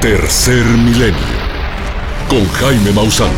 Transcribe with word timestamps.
Tercer 0.00 0.64
Milenio 0.64 1.14
con 2.30 2.42
Jaime 2.46 2.90
Maussan. 2.90 3.30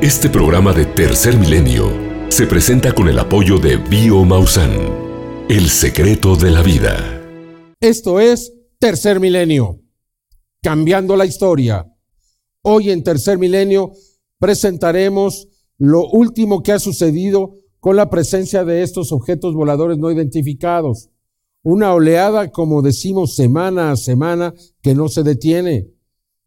Este 0.00 0.30
programa 0.30 0.72
de 0.72 0.86
Tercer 0.86 1.36
Milenio 1.36 1.92
se 2.30 2.46
presenta 2.46 2.94
con 2.94 3.10
el 3.10 3.18
apoyo 3.18 3.58
de 3.58 3.76
Bio 3.76 4.24
Maussan, 4.24 4.72
el 5.50 5.68
secreto 5.68 6.34
de 6.34 6.50
la 6.50 6.62
vida. 6.62 7.22
Esto 7.78 8.20
es 8.20 8.54
Tercer 8.78 9.20
Milenio, 9.20 9.82
cambiando 10.62 11.14
la 11.14 11.26
historia. 11.26 11.84
Hoy 12.62 12.90
en 12.90 13.04
Tercer 13.04 13.36
Milenio 13.36 13.92
presentaremos 14.38 15.48
lo 15.78 16.08
último 16.08 16.62
que 16.62 16.72
ha 16.72 16.78
sucedido 16.78 17.54
con 17.80 17.96
la 17.96 18.08
presencia 18.08 18.64
de 18.64 18.82
estos 18.82 19.12
objetos 19.12 19.54
voladores 19.54 19.98
no 19.98 20.10
identificados. 20.10 21.10
Una 21.62 21.92
oleada, 21.94 22.50
como 22.50 22.82
decimos, 22.82 23.34
semana 23.34 23.90
a 23.90 23.96
semana 23.96 24.54
que 24.82 24.94
no 24.94 25.08
se 25.08 25.22
detiene. 25.22 25.88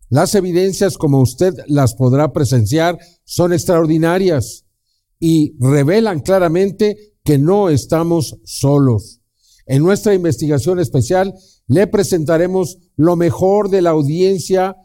Las 0.10 0.36
evidencias, 0.36 0.98
como 0.98 1.22
usted 1.22 1.54
las 1.68 1.96
podrá 1.96 2.32
presenciar, 2.32 2.98
son 3.24 3.52
extraordinarias 3.52 4.66
y 5.20 5.56
revelan 5.60 6.22
claramente 6.22 7.16
que 7.24 7.38
no 7.38 7.70
estamos 7.70 8.38
solos. 8.46 9.22
En 9.66 9.84
nuestra 9.84 10.14
investigación 10.14 10.80
especial 10.80 11.34
le 11.68 11.88
presentaremos 11.88 12.78
lo 12.96 13.18
mejor 13.18 13.70
de 13.70 13.82
la 13.82 13.90
audiencia 13.90 14.78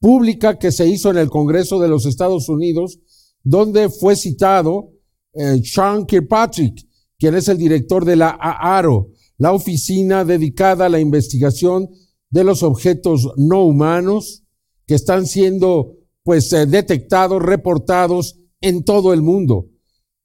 pública 0.00 0.58
que 0.58 0.72
se 0.72 0.88
hizo 0.88 1.10
en 1.10 1.18
el 1.18 1.30
Congreso 1.30 1.78
de 1.78 1.88
los 1.88 2.04
Estados 2.04 2.48
Unidos 2.48 2.98
donde 3.44 3.90
fue 3.90 4.16
citado 4.16 4.90
eh, 5.34 5.60
Sean 5.62 6.06
Kirkpatrick, 6.06 6.86
quien 7.18 7.34
es 7.34 7.48
el 7.48 7.58
director 7.58 8.04
de 8.04 8.16
la 8.16 8.30
AARO, 8.30 9.10
la 9.38 9.52
oficina 9.52 10.24
dedicada 10.24 10.86
a 10.86 10.88
la 10.88 11.00
investigación 11.00 11.88
de 12.30 12.44
los 12.44 12.62
objetos 12.62 13.30
no 13.36 13.64
humanos 13.64 14.42
que 14.86 14.94
están 14.94 15.26
siendo 15.26 15.98
pues 16.22 16.52
eh, 16.52 16.66
detectados, 16.66 17.42
reportados 17.42 18.40
en 18.60 18.84
todo 18.84 19.12
el 19.12 19.22
mundo. 19.22 19.66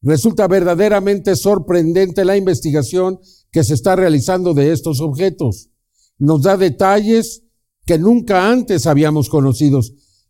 Resulta 0.02 0.48
verdaderamente 0.48 1.36
sorprendente 1.36 2.24
la 2.24 2.38
investigación 2.38 3.20
que 3.52 3.64
se 3.64 3.74
está 3.74 3.96
realizando 3.96 4.54
de 4.54 4.72
estos 4.72 5.02
objetos. 5.02 5.70
Nos 6.18 6.44
da 6.44 6.56
detalles 6.56 7.44
que 7.86 7.98
nunca 7.98 8.50
antes 8.50 8.86
habíamos 8.88 9.30
conocido. 9.30 9.82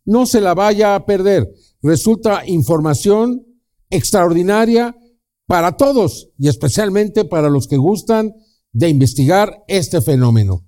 No 0.04 0.26
se 0.26 0.40
la 0.40 0.54
vaya 0.54 0.94
a 0.94 1.06
perder 1.06 1.52
resulta 1.82 2.46
información 2.46 3.46
extraordinaria 3.90 4.96
para 5.46 5.76
todos 5.76 6.30
y 6.38 6.48
especialmente 6.48 7.24
para 7.24 7.50
los 7.50 7.66
que 7.66 7.76
gustan 7.76 8.32
de 8.72 8.88
investigar 8.88 9.64
este 9.66 10.00
fenómeno. 10.00 10.66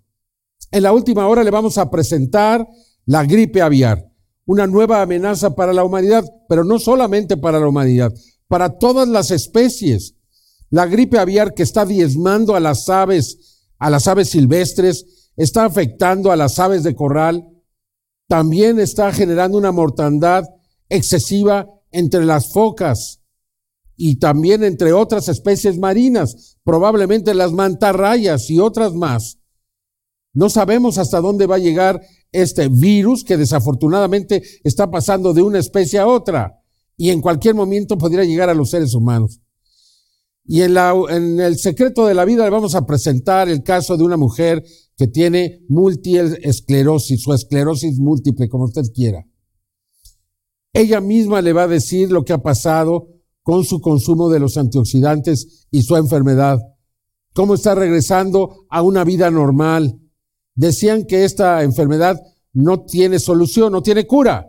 En 0.71 0.83
la 0.83 0.93
última 0.93 1.29
hora 1.29 1.45
le 1.45 1.51
vamos 1.51 1.79
a 1.79 1.91
presentar 1.91 2.67
la 3.05 3.25
gripe 3.25 3.63
aviar, 3.63 4.11
una 4.45 4.67
nueva 4.67 5.03
amenaza 5.03 5.55
para 5.55 5.73
la 5.73 5.85
humanidad, 5.85 6.25
pero 6.49 6.65
no 6.65 6.79
solamente 6.79 7.37
para 7.37 7.61
la 7.61 7.69
humanidad, 7.69 8.13
para 8.49 8.79
todas 8.79 9.07
las 9.07 9.31
especies. 9.31 10.17
La 10.71 10.87
gripe 10.87 11.19
aviar 11.19 11.55
que 11.55 11.63
está 11.63 11.85
diezmando 11.85 12.57
a 12.57 12.61
las 12.61 12.89
aves, 12.89 13.69
a 13.79 13.91
las 13.91 14.09
aves 14.09 14.31
silvestres, 14.31 15.31
está 15.37 15.65
afectando 15.65 16.33
a 16.33 16.37
las 16.37 16.59
aves 16.59 16.83
de 16.83 16.95
corral, 16.95 17.47
también 18.27 18.81
está 18.81 19.13
generando 19.13 19.59
una 19.59 19.73
mortandad 19.73 20.45
excesiva 20.93 21.67
entre 21.91 22.25
las 22.25 22.53
focas 22.53 23.21
y 23.97 24.19
también 24.19 24.65
entre 24.65 24.93
otras 24.93 25.29
especies 25.29 25.79
marinas, 25.79 26.57
probablemente 26.65 27.35
las 27.35 27.53
mantarrayas 27.53 28.51
y 28.51 28.59
otras 28.59 28.95
más. 28.95 29.39
No 30.35 30.49
sabemos 30.49 30.99
hasta 30.99 31.21
dónde 31.21 31.47
va 31.47 31.57
a 31.57 31.61
llegar 31.61 32.01
este 32.31 32.69
virus 32.69 33.25
que 33.25 33.37
desafortunadamente 33.37 34.43
está 34.65 34.91
pasando 34.91 35.35
de 35.35 35.43
una 35.43 35.59
especie 35.59 35.99
a 35.99 36.07
otra 36.07 36.63
y 36.97 37.11
en 37.11 37.21
cualquier 37.21 37.55
momento 37.55 37.99
podría 37.99 38.25
llegar 38.25 38.49
a 38.49 38.55
los 38.55 38.71
seres 38.71 38.95
humanos. 38.95 39.41
Y 40.45 40.63
en, 40.63 40.77
el 41.41 41.59
secreto 41.59 42.07
de 42.07 42.15
la 42.15 42.25
vida 42.25 42.45
le 42.45 42.51
vamos 42.51 42.75
a 42.75 42.85
presentar 42.85 43.49
el 43.49 43.63
caso 43.63 43.97
de 43.97 44.05
una 44.05 44.17
mujer 44.17 44.65
que 44.97 45.07
tiene 45.07 45.65
multiesclerosis 45.69 47.27
o 47.29 47.35
esclerosis 47.35 47.99
múltiple, 47.99 48.49
como 48.49 48.65
usted 48.65 48.83
quiera. 48.93 49.25
Ella 50.73 51.01
misma 51.01 51.43
le 51.43 51.53
va 51.53 51.65
a 51.65 51.69
decir 51.69 52.11
lo 52.11 52.25
que 52.25 52.33
ha 52.33 52.43
pasado 52.43 53.09
con 53.43 53.65
su 53.65 53.81
consumo 53.81 54.31
de 54.31 54.39
los 54.39 54.57
antioxidantes 54.57 55.67
y 55.71 55.83
su 55.83 55.97
enfermedad. 55.97 56.61
Cómo 57.35 57.55
está 57.55 57.75
regresando 57.75 58.67
a 58.71 58.83
una 58.83 59.05
vida 59.05 59.31
normal. 59.31 59.99
Decían 60.55 61.05
que 61.05 61.25
esta 61.25 61.63
enfermedad 61.63 62.21
no 62.53 62.85
tiene 62.85 63.19
solución, 63.19 63.73
no 63.73 63.83
tiene 63.83 64.07
cura. 64.07 64.47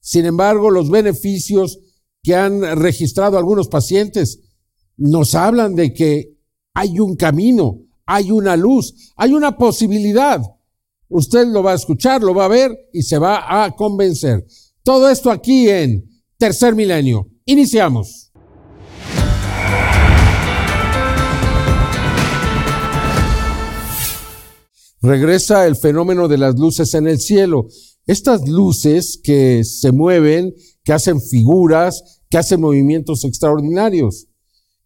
Sin 0.00 0.24
embargo, 0.24 0.70
los 0.70 0.90
beneficios 0.90 1.78
que 2.22 2.34
han 2.34 2.62
registrado 2.78 3.38
algunos 3.38 3.68
pacientes 3.68 4.40
nos 4.96 5.34
hablan 5.34 5.74
de 5.74 5.92
que 5.92 6.36
hay 6.74 7.00
un 7.00 7.16
camino, 7.16 7.80
hay 8.04 8.30
una 8.30 8.56
luz, 8.56 9.12
hay 9.16 9.32
una 9.32 9.56
posibilidad. 9.56 10.40
Usted 11.08 11.46
lo 11.46 11.62
va 11.62 11.72
a 11.72 11.76
escuchar, 11.76 12.22
lo 12.22 12.34
va 12.34 12.46
a 12.46 12.48
ver 12.48 12.76
y 12.92 13.02
se 13.02 13.18
va 13.18 13.64
a 13.64 13.70
convencer. 13.72 14.46
Todo 14.86 15.10
esto 15.10 15.32
aquí 15.32 15.68
en 15.68 16.08
Tercer 16.38 16.76
Milenio. 16.76 17.26
Iniciamos. 17.44 18.30
Regresa 25.02 25.66
el 25.66 25.74
fenómeno 25.74 26.28
de 26.28 26.38
las 26.38 26.54
luces 26.56 26.94
en 26.94 27.08
el 27.08 27.18
cielo. 27.18 27.66
Estas 28.06 28.48
luces 28.48 29.18
que 29.20 29.64
se 29.64 29.90
mueven, 29.90 30.54
que 30.84 30.92
hacen 30.92 31.20
figuras, 31.20 32.22
que 32.30 32.38
hacen 32.38 32.60
movimientos 32.60 33.24
extraordinarios, 33.24 34.28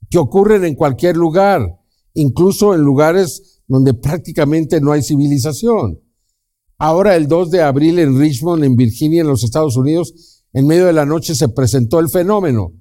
que 0.09 0.17
ocurren 0.17 0.65
en 0.65 0.77
cualquier 0.77 1.19
lugar, 1.19 1.79
incluso 2.15 2.75
en 2.75 2.81
lugares 2.81 3.61
donde 3.67 3.93
prácticamente 3.93 4.81
no 4.81 4.93
hay 4.93 5.03
civilización. 5.03 6.01
Ahora, 6.83 7.15
el 7.15 7.29
2 7.29 7.51
de 7.51 7.61
abril 7.61 7.99
en 7.99 8.19
Richmond, 8.19 8.65
en 8.65 8.75
Virginia, 8.75 9.21
en 9.21 9.27
los 9.27 9.45
Estados 9.45 9.77
Unidos, 9.77 10.43
en 10.55 10.67
medio 10.67 10.87
de 10.87 10.95
la 10.95 11.05
noche 11.05 11.35
se 11.35 11.51
presentó 11.51 12.01
el 12.01 12.09
fenómeno. 12.09 12.73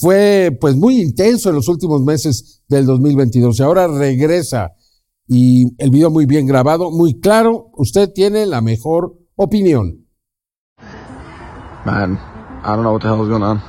Fue 0.00 0.50
pues 0.60 0.74
muy 0.74 1.00
intenso 1.00 1.48
en 1.48 1.54
los 1.54 1.68
últimos 1.68 2.02
meses 2.02 2.60
del 2.66 2.86
2022 2.86 3.60
y 3.60 3.62
ahora 3.62 3.86
regresa 3.86 4.72
y 5.28 5.76
el 5.78 5.90
video 5.90 6.10
muy 6.10 6.26
bien 6.26 6.44
grabado, 6.48 6.90
muy 6.90 7.20
claro. 7.20 7.70
Usted 7.74 8.10
tiene 8.12 8.46
la 8.46 8.62
mejor 8.62 9.16
opinión. 9.36 10.04
Man, 11.86 12.18
I 12.64 12.70
don't 12.70 12.80
know 12.80 12.94
what 12.94 13.02
the 13.02 13.06
hell 13.06 13.22
is 13.22 13.28
going 13.28 13.42
on. 13.42 13.62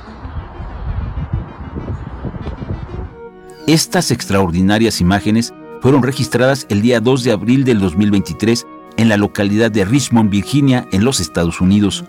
Estas 3.68 4.10
extraordinarias 4.10 5.00
imágenes 5.00 5.54
fueron 5.82 6.02
registradas 6.02 6.66
el 6.68 6.82
día 6.82 7.00
2 7.00 7.22
de 7.22 7.30
abril 7.30 7.62
del 7.62 7.78
2023 7.78 8.66
en 9.00 9.08
la 9.08 9.16
localidad 9.16 9.70
de 9.70 9.86
Richmond, 9.86 10.28
Virginia, 10.28 10.86
en 10.92 11.04
los 11.04 11.20
Estados 11.20 11.62
Unidos. 11.62 12.04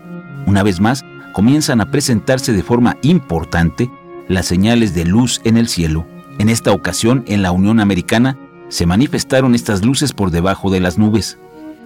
Una 0.45 0.61
vez 0.61 0.81
más, 0.81 1.05
comienzan 1.31 1.79
a 1.79 1.89
presentarse 1.89 2.51
de 2.51 2.63
forma 2.63 2.97
importante 3.01 3.89
las 4.27 4.45
señales 4.45 4.93
de 4.93 5.05
luz 5.05 5.39
en 5.45 5.55
el 5.55 5.69
cielo. 5.69 6.05
En 6.37 6.49
esta 6.49 6.73
ocasión, 6.73 7.23
en 7.27 7.43
la 7.43 7.53
Unión 7.53 7.79
Americana, 7.79 8.37
se 8.67 8.85
manifestaron 8.85 9.55
estas 9.55 9.85
luces 9.85 10.11
por 10.11 10.31
debajo 10.31 10.69
de 10.69 10.81
las 10.81 10.97
nubes. 10.97 11.37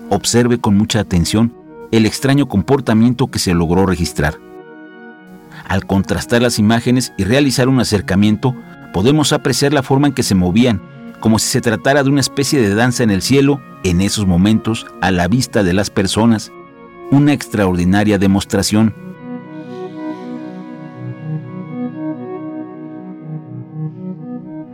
Observe 0.09 0.57
con 0.57 0.75
mucha 0.75 1.01
atención 1.01 1.53
el 1.91 2.07
extraño 2.07 2.47
comportamiento 2.47 3.27
que 3.27 3.37
se 3.37 3.53
logró 3.53 3.85
registrar. 3.85 4.39
Al 5.67 5.85
contrastar 5.85 6.41
las 6.41 6.57
imágenes 6.57 7.13
y 7.15 7.25
realizar 7.25 7.69
un 7.69 7.79
acercamiento, 7.79 8.55
podemos 8.91 9.33
apreciar 9.33 9.71
la 9.71 9.83
forma 9.83 10.07
en 10.07 10.13
que 10.15 10.23
se 10.23 10.33
movían 10.33 10.81
como 11.25 11.39
si 11.39 11.47
se 11.47 11.59
tratara 11.59 12.03
de 12.03 12.09
una 12.11 12.19
especie 12.19 12.61
de 12.61 12.75
danza 12.75 13.01
en 13.01 13.09
el 13.09 13.23
cielo, 13.23 13.59
en 13.83 13.99
esos 13.99 14.27
momentos, 14.27 14.85
a 15.01 15.09
la 15.09 15.27
vista 15.27 15.63
de 15.63 15.73
las 15.73 15.89
personas. 15.89 16.51
Una 17.09 17.33
extraordinaria 17.33 18.19
demostración. 18.19 18.93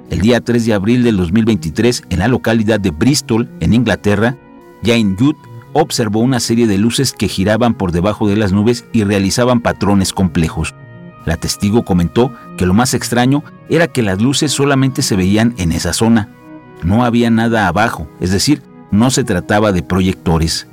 El 0.09 0.19
día 0.19 0.41
3 0.41 0.65
de 0.65 0.73
abril 0.73 1.05
del 1.05 1.15
2023, 1.15 2.03
en 2.09 2.19
la 2.19 2.27
localidad 2.27 2.81
de 2.81 2.89
Bristol, 2.89 3.49
en 3.61 3.73
Inglaterra, 3.73 4.35
Jane 4.83 5.15
Judd 5.17 5.37
observó 5.71 6.19
una 6.19 6.41
serie 6.41 6.67
de 6.67 6.77
luces 6.77 7.13
que 7.13 7.29
giraban 7.29 7.75
por 7.75 7.93
debajo 7.93 8.27
de 8.27 8.35
las 8.35 8.51
nubes 8.51 8.83
y 8.91 9.05
realizaban 9.05 9.61
patrones 9.61 10.11
complejos. 10.11 10.75
La 11.25 11.37
testigo 11.37 11.85
comentó 11.85 12.33
que 12.57 12.65
lo 12.65 12.73
más 12.73 12.93
extraño 12.93 13.41
era 13.69 13.87
que 13.87 14.01
las 14.01 14.21
luces 14.21 14.51
solamente 14.51 15.01
se 15.01 15.15
veían 15.15 15.53
en 15.57 15.71
esa 15.71 15.93
zona, 15.93 16.27
no 16.83 17.03
había 17.03 17.29
nada 17.29 17.67
abajo, 17.67 18.07
es 18.19 18.31
decir, 18.31 18.63
no 18.91 19.09
se 19.11 19.23
trataba 19.23 19.71
de 19.71 19.83
proyectores. 19.83 20.67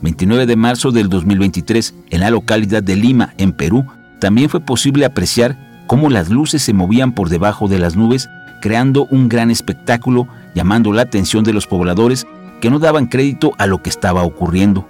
29 0.00 0.46
de 0.46 0.56
marzo 0.56 0.92
del 0.92 1.08
2023, 1.08 1.94
en 2.10 2.20
la 2.20 2.30
localidad 2.30 2.82
de 2.82 2.96
Lima, 2.96 3.34
en 3.36 3.52
Perú, 3.52 3.84
también 4.20 4.48
fue 4.48 4.60
posible 4.60 5.04
apreciar 5.04 5.84
cómo 5.86 6.10
las 6.10 6.28
luces 6.28 6.62
se 6.62 6.72
movían 6.72 7.12
por 7.12 7.28
debajo 7.28 7.68
de 7.68 7.78
las 7.78 7.96
nubes, 7.96 8.28
creando 8.60 9.06
un 9.10 9.28
gran 9.28 9.50
espectáculo, 9.50 10.28
llamando 10.54 10.92
la 10.92 11.02
atención 11.02 11.44
de 11.44 11.52
los 11.52 11.66
pobladores 11.66 12.26
que 12.60 12.70
no 12.70 12.78
daban 12.78 13.06
crédito 13.06 13.52
a 13.58 13.66
lo 13.66 13.82
que 13.82 13.90
estaba 13.90 14.22
ocurriendo. 14.22 14.88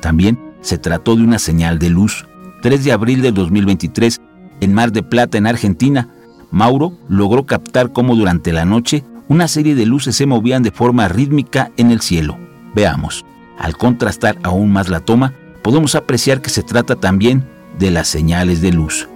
También 0.00 0.38
se 0.60 0.78
trató 0.78 1.16
de 1.16 1.22
una 1.22 1.38
señal 1.38 1.78
de 1.78 1.90
luz. 1.90 2.26
3 2.62 2.84
de 2.84 2.92
abril 2.92 3.22
de 3.22 3.32
2023, 3.32 4.20
en 4.60 4.74
Mar 4.74 4.92
de 4.92 5.02
Plata, 5.02 5.38
en 5.38 5.46
Argentina, 5.46 6.08
Mauro 6.50 6.92
logró 7.08 7.46
captar 7.46 7.92
cómo 7.92 8.16
durante 8.16 8.52
la 8.52 8.64
noche 8.64 9.04
una 9.28 9.48
serie 9.48 9.74
de 9.74 9.86
luces 9.86 10.16
se 10.16 10.26
movían 10.26 10.62
de 10.62 10.70
forma 10.70 11.08
rítmica 11.08 11.70
en 11.76 11.90
el 11.90 12.00
cielo. 12.00 12.38
Veamos. 12.74 13.24
Al 13.58 13.76
contrastar 13.76 14.38
aún 14.42 14.72
más 14.72 14.88
la 14.88 15.00
toma, 15.00 15.34
podemos 15.62 15.94
apreciar 15.94 16.40
que 16.40 16.50
se 16.50 16.62
trata 16.62 16.94
también 16.94 17.44
de 17.78 17.90
las 17.90 18.08
señales 18.08 18.60
de 18.62 18.72
luz. 18.72 19.08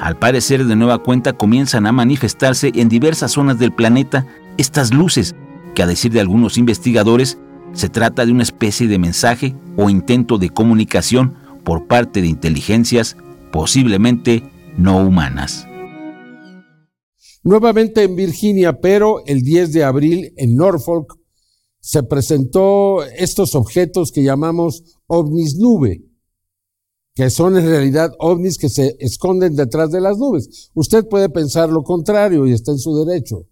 Al 0.00 0.16
parecer, 0.18 0.64
de 0.66 0.76
nueva 0.76 0.98
cuenta, 0.98 1.32
comienzan 1.32 1.86
a 1.86 1.92
manifestarse 1.92 2.72
en 2.74 2.88
diversas 2.88 3.32
zonas 3.32 3.58
del 3.58 3.72
planeta 3.72 4.26
estas 4.56 4.92
luces, 4.92 5.34
que 5.74 5.82
a 5.82 5.86
decir 5.86 6.12
de 6.12 6.20
algunos 6.20 6.58
investigadores, 6.58 7.38
se 7.72 7.88
trata 7.88 8.26
de 8.26 8.32
una 8.32 8.42
especie 8.42 8.88
de 8.88 8.98
mensaje 8.98 9.54
o 9.76 9.88
intento 9.88 10.38
de 10.38 10.50
comunicación 10.50 11.34
por 11.64 11.86
parte 11.86 12.20
de 12.20 12.28
inteligencias 12.28 13.16
posiblemente 13.50 14.42
no 14.76 14.98
humanas. 14.98 15.66
Nuevamente 17.44 18.04
en 18.04 18.14
Virginia, 18.14 18.80
pero 18.80 19.24
el 19.26 19.42
10 19.42 19.72
de 19.72 19.84
abril 19.84 20.32
en 20.36 20.54
Norfolk, 20.54 21.18
se 21.80 22.04
presentó 22.04 23.02
estos 23.02 23.56
objetos 23.56 24.12
que 24.12 24.22
llamamos 24.22 24.84
ovnis 25.08 25.56
nube, 25.56 26.04
que 27.14 27.28
son 27.28 27.56
en 27.56 27.66
realidad 27.66 28.12
ovnis 28.20 28.56
que 28.56 28.68
se 28.68 28.96
esconden 29.00 29.56
detrás 29.56 29.90
de 29.90 30.00
las 30.00 30.16
nubes. 30.16 30.70
Usted 30.74 31.08
puede 31.08 31.28
pensar 31.28 31.70
lo 31.70 31.82
contrario 31.82 32.46
y 32.46 32.52
está 32.52 32.70
en 32.70 32.78
su 32.78 33.04
derecho. 33.04 33.48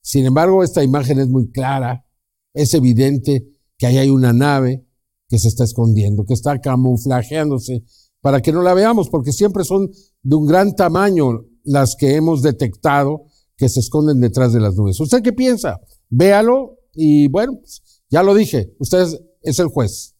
Sin 0.00 0.24
embargo, 0.24 0.62
esta 0.62 0.84
imagen 0.84 1.18
es 1.18 1.28
muy 1.28 1.50
clara, 1.50 2.06
es 2.54 2.72
evidente 2.74 3.48
que 3.76 3.86
ahí 3.86 3.98
hay 3.98 4.10
una 4.10 4.32
nave 4.32 4.86
que 5.28 5.40
se 5.40 5.48
está 5.48 5.64
escondiendo, 5.64 6.24
que 6.24 6.34
está 6.34 6.60
camuflajeándose 6.60 7.82
para 8.20 8.40
que 8.40 8.52
no 8.52 8.62
la 8.62 8.74
veamos, 8.74 9.08
porque 9.08 9.32
siempre 9.32 9.64
son 9.64 9.90
de 10.22 10.36
un 10.36 10.46
gran 10.46 10.76
tamaño 10.76 11.46
las 11.64 11.96
que 11.96 12.14
hemos 12.14 12.42
detectado 12.42 13.24
que 13.62 13.68
se 13.68 13.78
esconden 13.78 14.20
detrás 14.20 14.52
de 14.52 14.58
las 14.58 14.74
nubes. 14.74 14.98
¿Usted 14.98 15.22
qué 15.22 15.32
piensa? 15.32 15.78
Véalo 16.10 16.78
y 16.94 17.28
bueno, 17.28 17.52
pues, 17.60 18.02
ya 18.10 18.24
lo 18.24 18.34
dije, 18.34 18.72
usted 18.80 19.06
es 19.40 19.58
el 19.60 19.68
juez. 19.68 20.16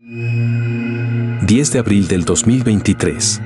10 0.00 1.72
de 1.72 1.78
abril 1.78 2.08
del 2.08 2.24
2023. 2.24 3.40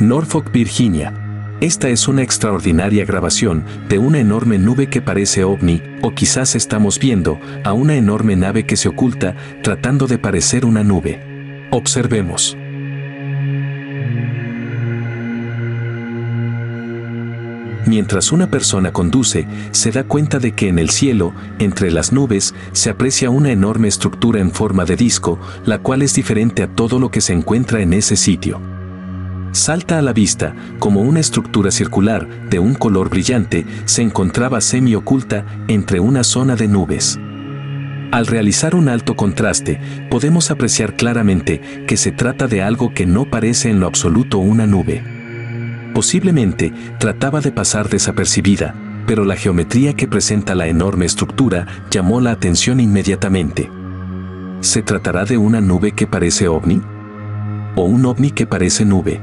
Norfolk, 0.00 0.50
Virginia. 0.50 1.14
Esta 1.60 1.88
es 1.88 2.08
una 2.08 2.24
extraordinaria 2.24 3.04
grabación 3.04 3.64
de 3.88 4.00
una 4.00 4.18
enorme 4.18 4.58
nube 4.58 4.90
que 4.90 5.02
parece 5.02 5.44
ovni, 5.44 5.80
o 6.02 6.12
quizás 6.12 6.56
estamos 6.56 6.98
viendo 6.98 7.38
a 7.62 7.72
una 7.74 7.94
enorme 7.94 8.34
nave 8.34 8.66
que 8.66 8.76
se 8.76 8.88
oculta 8.88 9.36
tratando 9.62 10.08
de 10.08 10.18
parecer 10.18 10.64
una 10.64 10.82
nube. 10.82 11.20
Observemos. 11.70 12.56
Mientras 17.88 18.32
una 18.32 18.50
persona 18.50 18.92
conduce, 18.92 19.48
se 19.70 19.90
da 19.90 20.04
cuenta 20.04 20.38
de 20.38 20.52
que 20.52 20.68
en 20.68 20.78
el 20.78 20.90
cielo, 20.90 21.32
entre 21.58 21.90
las 21.90 22.12
nubes, 22.12 22.54
se 22.72 22.90
aprecia 22.90 23.30
una 23.30 23.50
enorme 23.50 23.88
estructura 23.88 24.40
en 24.40 24.50
forma 24.50 24.84
de 24.84 24.94
disco, 24.94 25.38
la 25.64 25.78
cual 25.78 26.02
es 26.02 26.14
diferente 26.14 26.62
a 26.62 26.68
todo 26.68 26.98
lo 26.98 27.10
que 27.10 27.22
se 27.22 27.32
encuentra 27.32 27.80
en 27.80 27.94
ese 27.94 28.16
sitio 28.16 28.60
salta 29.52 29.98
a 29.98 30.02
la 30.02 30.12
vista 30.12 30.54
como 30.78 31.00
una 31.00 31.20
estructura 31.20 31.70
circular 31.70 32.28
de 32.48 32.58
un 32.58 32.74
color 32.74 33.08
brillante 33.08 33.66
se 33.86 34.02
encontraba 34.02 34.60
semi-oculta 34.60 35.46
entre 35.66 35.98
una 35.98 36.22
zona 36.22 36.54
de 36.54 36.68
nubes. 36.68 37.18
Al 38.12 38.26
realizar 38.26 38.74
un 38.74 38.88
alto 38.88 39.16
contraste, 39.16 39.80
podemos 40.10 40.50
apreciar 40.50 40.94
claramente 40.94 41.86
que 41.88 41.96
se 41.96 42.12
trata 42.12 42.46
de 42.46 42.62
algo 42.62 42.92
que 42.94 43.06
no 43.06 43.24
parece 43.24 43.70
en 43.70 43.80
lo 43.80 43.86
absoluto 43.86 44.38
una 44.38 44.66
nube. 44.66 45.17
Posiblemente 45.98 46.72
trataba 47.00 47.40
de 47.40 47.50
pasar 47.50 47.88
desapercibida, 47.88 48.72
pero 49.04 49.24
la 49.24 49.34
geometría 49.34 49.94
que 49.94 50.06
presenta 50.06 50.54
la 50.54 50.68
enorme 50.68 51.06
estructura 51.06 51.66
llamó 51.90 52.20
la 52.20 52.30
atención 52.30 52.78
inmediatamente. 52.78 53.68
¿Se 54.60 54.80
tratará 54.82 55.24
de 55.24 55.38
una 55.38 55.60
nube 55.60 55.90
que 55.90 56.06
parece 56.06 56.46
ovni? 56.46 56.80
¿O 57.74 57.82
un 57.82 58.06
ovni 58.06 58.30
que 58.30 58.46
parece 58.46 58.84
nube? 58.84 59.20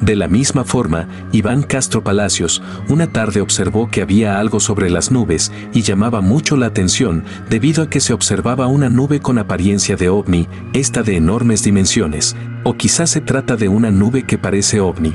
De 0.00 0.16
la 0.16 0.26
misma 0.26 0.64
forma, 0.64 1.06
Iván 1.30 1.62
Castro 1.62 2.02
Palacios 2.02 2.64
una 2.88 3.06
tarde 3.06 3.40
observó 3.40 3.88
que 3.88 4.02
había 4.02 4.40
algo 4.40 4.58
sobre 4.58 4.90
las 4.90 5.12
nubes 5.12 5.52
y 5.72 5.82
llamaba 5.82 6.20
mucho 6.20 6.56
la 6.56 6.66
atención 6.66 7.22
debido 7.48 7.84
a 7.84 7.88
que 7.88 8.00
se 8.00 8.12
observaba 8.12 8.66
una 8.66 8.90
nube 8.90 9.20
con 9.20 9.38
apariencia 9.38 9.94
de 9.94 10.08
ovni, 10.08 10.48
esta 10.72 11.04
de 11.04 11.14
enormes 11.14 11.62
dimensiones, 11.62 12.34
o 12.64 12.74
quizás 12.74 13.10
se 13.10 13.20
trata 13.20 13.54
de 13.54 13.68
una 13.68 13.92
nube 13.92 14.24
que 14.24 14.36
parece 14.36 14.80
ovni. 14.80 15.14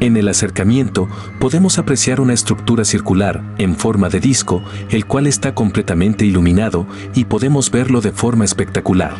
En 0.00 0.16
el 0.16 0.28
acercamiento 0.28 1.08
podemos 1.40 1.78
apreciar 1.78 2.20
una 2.20 2.32
estructura 2.32 2.84
circular, 2.84 3.42
en 3.58 3.74
forma 3.74 4.08
de 4.08 4.20
disco, 4.20 4.62
el 4.90 5.06
cual 5.06 5.26
está 5.26 5.54
completamente 5.54 6.24
iluminado 6.24 6.86
y 7.14 7.24
podemos 7.24 7.70
verlo 7.70 8.00
de 8.00 8.12
forma 8.12 8.44
espectacular. 8.44 9.16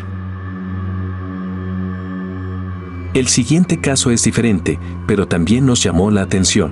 El 3.13 3.27
siguiente 3.27 3.81
caso 3.81 4.11
es 4.11 4.23
diferente, 4.23 4.79
pero 5.05 5.27
también 5.27 5.65
nos 5.65 5.83
llamó 5.83 6.11
la 6.11 6.21
atención. 6.21 6.71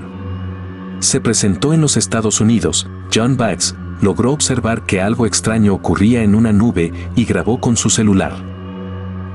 Se 0.99 1.19
presentó 1.19 1.73
en 1.73 1.81
los 1.81 1.97
Estados 1.97 2.39
Unidos, 2.39 2.87
John 3.13 3.35
Bax 3.35 3.75
logró 4.01 4.31
observar 4.31 4.85
que 4.85 5.01
algo 5.01 5.25
extraño 5.25 5.73
ocurría 5.73 6.23
en 6.23 6.35
una 6.35 6.53
nube 6.53 6.93
y 7.15 7.25
grabó 7.25 7.59
con 7.59 7.75
su 7.75 7.89
celular. 7.89 8.56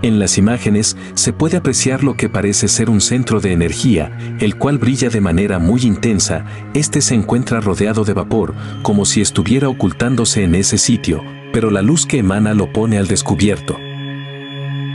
En 0.02 0.18
las 0.18 0.36
imágenes 0.36 0.96
se 1.14 1.32
puede 1.32 1.56
apreciar 1.56 2.02
lo 2.02 2.16
que 2.16 2.28
parece 2.28 2.66
ser 2.66 2.90
un 2.90 3.00
centro 3.00 3.40
de 3.40 3.52
energía, 3.52 4.36
el 4.40 4.56
cual 4.56 4.78
brilla 4.78 5.08
de 5.08 5.20
manera 5.20 5.60
muy 5.60 5.82
intensa, 5.82 6.44
este 6.74 7.00
se 7.00 7.14
encuentra 7.14 7.60
rodeado 7.60 8.04
de 8.04 8.12
vapor, 8.12 8.54
como 8.82 9.04
si 9.04 9.20
estuviera 9.20 9.68
ocultándose 9.68 10.42
en 10.42 10.56
ese 10.56 10.76
sitio, 10.76 11.22
pero 11.52 11.70
la 11.70 11.82
luz 11.82 12.04
que 12.04 12.18
emana 12.18 12.52
lo 12.52 12.72
pone 12.72 12.98
al 12.98 13.06
descubierto 13.06 13.76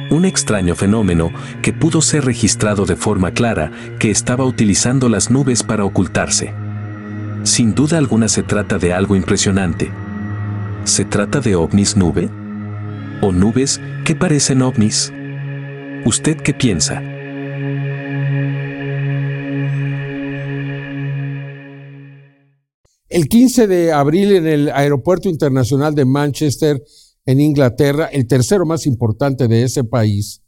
un 0.09 0.25
extraño 0.25 0.75
fenómeno 0.75 1.31
que 1.62 1.74
pudo 1.74 2.01
ser 2.01 2.25
registrado 2.25 2.86
de 2.86 2.95
forma 2.95 3.31
clara 3.31 3.71
que 4.00 4.10
estaba 4.10 4.45
utilizando 4.45 5.10
las 5.10 5.29
nubes 5.29 5.63
para 5.63 5.86
ocultarse. 5.86 6.53
Sin 7.43 7.75
duda 7.75 7.98
alguna 7.98 8.27
se 8.27 8.43
trata 8.43 8.77
de 8.77 8.93
algo 8.93 9.15
impresionante. 9.15 9.91
¿Se 10.86 11.05
trata 11.05 11.39
de 11.39 11.55
ovnis 11.55 11.98
nube? 11.98 12.29
¿O 13.19 13.31
nubes 13.31 13.81
que 14.05 14.15
parecen 14.15 14.62
ovnis? 14.62 15.12
¿Usted 16.05 16.38
qué 16.38 16.53
piensa? 16.53 17.01
El 23.09 23.27
15 23.27 23.65
de 23.65 23.91
abril 23.91 24.33
en 24.33 24.45
el 24.45 24.69
Aeropuerto 24.69 25.29
Internacional 25.29 25.95
de 25.95 26.05
Manchester, 26.05 26.83
en 27.25 27.39
Inglaterra, 27.39 28.05
el 28.05 28.27
tercero 28.27 28.67
más 28.67 28.86
importante 28.86 29.47
de 29.47 29.63
ese 29.63 29.83
país, 29.83 30.43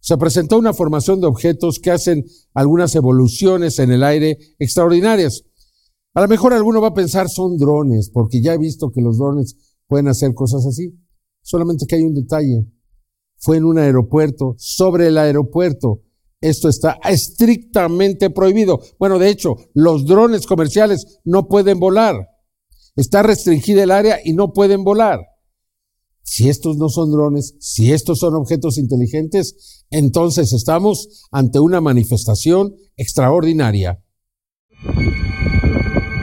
se 0.00 0.16
presentó 0.16 0.58
una 0.58 0.72
formación 0.72 1.20
de 1.20 1.26
objetos 1.26 1.78
que 1.78 1.90
hacen 1.90 2.24
algunas 2.54 2.94
evoluciones 2.94 3.78
en 3.78 3.92
el 3.92 4.02
aire 4.02 4.38
extraordinarias. 4.58 5.44
A 6.14 6.22
lo 6.22 6.28
mejor 6.28 6.54
alguno 6.54 6.80
va 6.80 6.88
a 6.88 6.94
pensar 6.94 7.28
son 7.28 7.58
drones, 7.58 8.08
porque 8.08 8.40
ya 8.40 8.54
he 8.54 8.58
visto 8.58 8.90
que 8.90 9.02
los 9.02 9.18
drones 9.18 9.56
pueden 9.86 10.08
hacer 10.08 10.32
cosas 10.32 10.64
así. 10.64 11.01
Solamente 11.42 11.86
que 11.86 11.96
hay 11.96 12.02
un 12.02 12.14
detalle. 12.14 12.66
Fue 13.36 13.56
en 13.56 13.64
un 13.64 13.78
aeropuerto, 13.78 14.54
sobre 14.58 15.08
el 15.08 15.18
aeropuerto. 15.18 16.02
Esto 16.40 16.68
está 16.68 16.98
estrictamente 17.04 18.30
prohibido. 18.30 18.80
Bueno, 18.98 19.18
de 19.18 19.28
hecho, 19.28 19.56
los 19.74 20.06
drones 20.06 20.46
comerciales 20.46 21.20
no 21.24 21.48
pueden 21.48 21.78
volar. 21.78 22.28
Está 22.96 23.22
restringida 23.22 23.82
el 23.82 23.90
área 23.90 24.18
y 24.24 24.32
no 24.32 24.52
pueden 24.52 24.84
volar. 24.84 25.20
Si 26.22 26.48
estos 26.48 26.76
no 26.76 26.88
son 26.88 27.10
drones, 27.10 27.56
si 27.60 27.92
estos 27.92 28.18
son 28.18 28.34
objetos 28.34 28.78
inteligentes, 28.78 29.84
entonces 29.90 30.52
estamos 30.52 31.26
ante 31.30 31.58
una 31.58 31.80
manifestación 31.80 32.74
extraordinaria. 32.96 34.02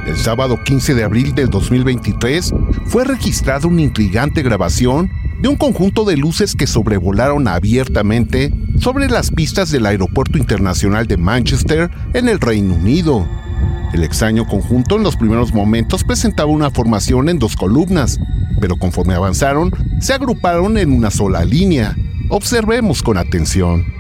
El 0.10 0.18
sábado 0.18 0.58
15 0.64 0.96
de 0.96 1.04
abril 1.04 1.36
del 1.36 1.52
2023 1.52 2.56
fue 2.88 3.06
registrada 3.06 3.68
una 3.68 3.84
intrigante 3.84 4.42
grabación 4.42 5.12
de 5.40 5.50
un 5.50 5.56
conjunto 5.56 6.04
de 6.04 6.18
luces 6.18 6.56
que 6.56 6.66
sobrevolaron 6.66 7.48
abiertamente 7.48 8.52
sobre 8.80 9.08
las 9.08 9.30
pistas 9.30 9.70
del 9.70 9.86
Aeropuerto 9.86 10.40
Internacional 10.40 11.06
de 11.06 11.18
Manchester 11.18 11.92
en 12.16 12.28
el 12.28 12.40
Reino 12.40 12.74
Unido. 12.74 13.28
El 13.94 14.04
extraño 14.04 14.48
conjunto 14.48 14.96
en 14.96 15.04
los 15.04 15.16
primeros 15.16 15.54
momentos 15.54 16.04
presentaba 16.04 16.50
una 16.50 16.72
formación 16.72 17.30
en 17.30 17.38
dos 17.38 17.56
columnas, 17.56 18.20
pero 18.60 18.78
conforme 18.78 19.14
avanzaron, 19.14 19.72
se 20.02 20.14
agruparon 20.14 20.80
en 20.80 20.92
una 20.92 21.12
sola 21.12 21.46
línea. 21.46 21.96
Observemos 22.30 23.04
con 23.04 23.20
atención. 23.20 23.99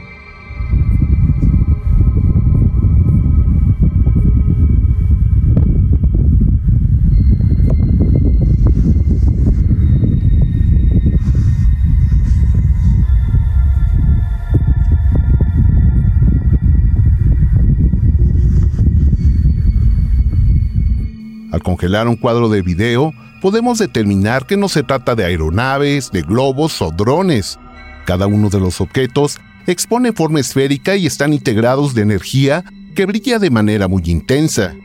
Al 21.52 21.64
congelar 21.64 22.08
un 22.08 22.16
cuadro 22.16 22.50
de 22.50 22.62
video, 22.62 23.14
podemos 23.42 23.80
determinar 23.80 24.46
que 24.46 24.58
no 24.58 24.70
se 24.70 24.84
trata 24.84 25.16
de 25.16 25.26
aeronaves, 25.26 26.12
de 26.12 26.22
globos 26.22 26.82
o 26.82 26.92
drones. 26.92 27.58
Cada 28.06 28.28
uno 28.28 28.50
de 28.50 28.60
los 28.60 28.82
objetos 28.82 29.40
expone 29.66 30.14
forma 30.14 30.40
esférica 30.40 30.96
y 30.96 31.06
están 31.06 31.34
integrados 31.34 31.94
de 31.96 32.02
energía 32.02 32.64
que 32.96 33.06
brilla 33.06 33.40
de 33.40 33.50
manera 33.50 33.88
muy 33.88 34.04
intensa. 34.06 34.76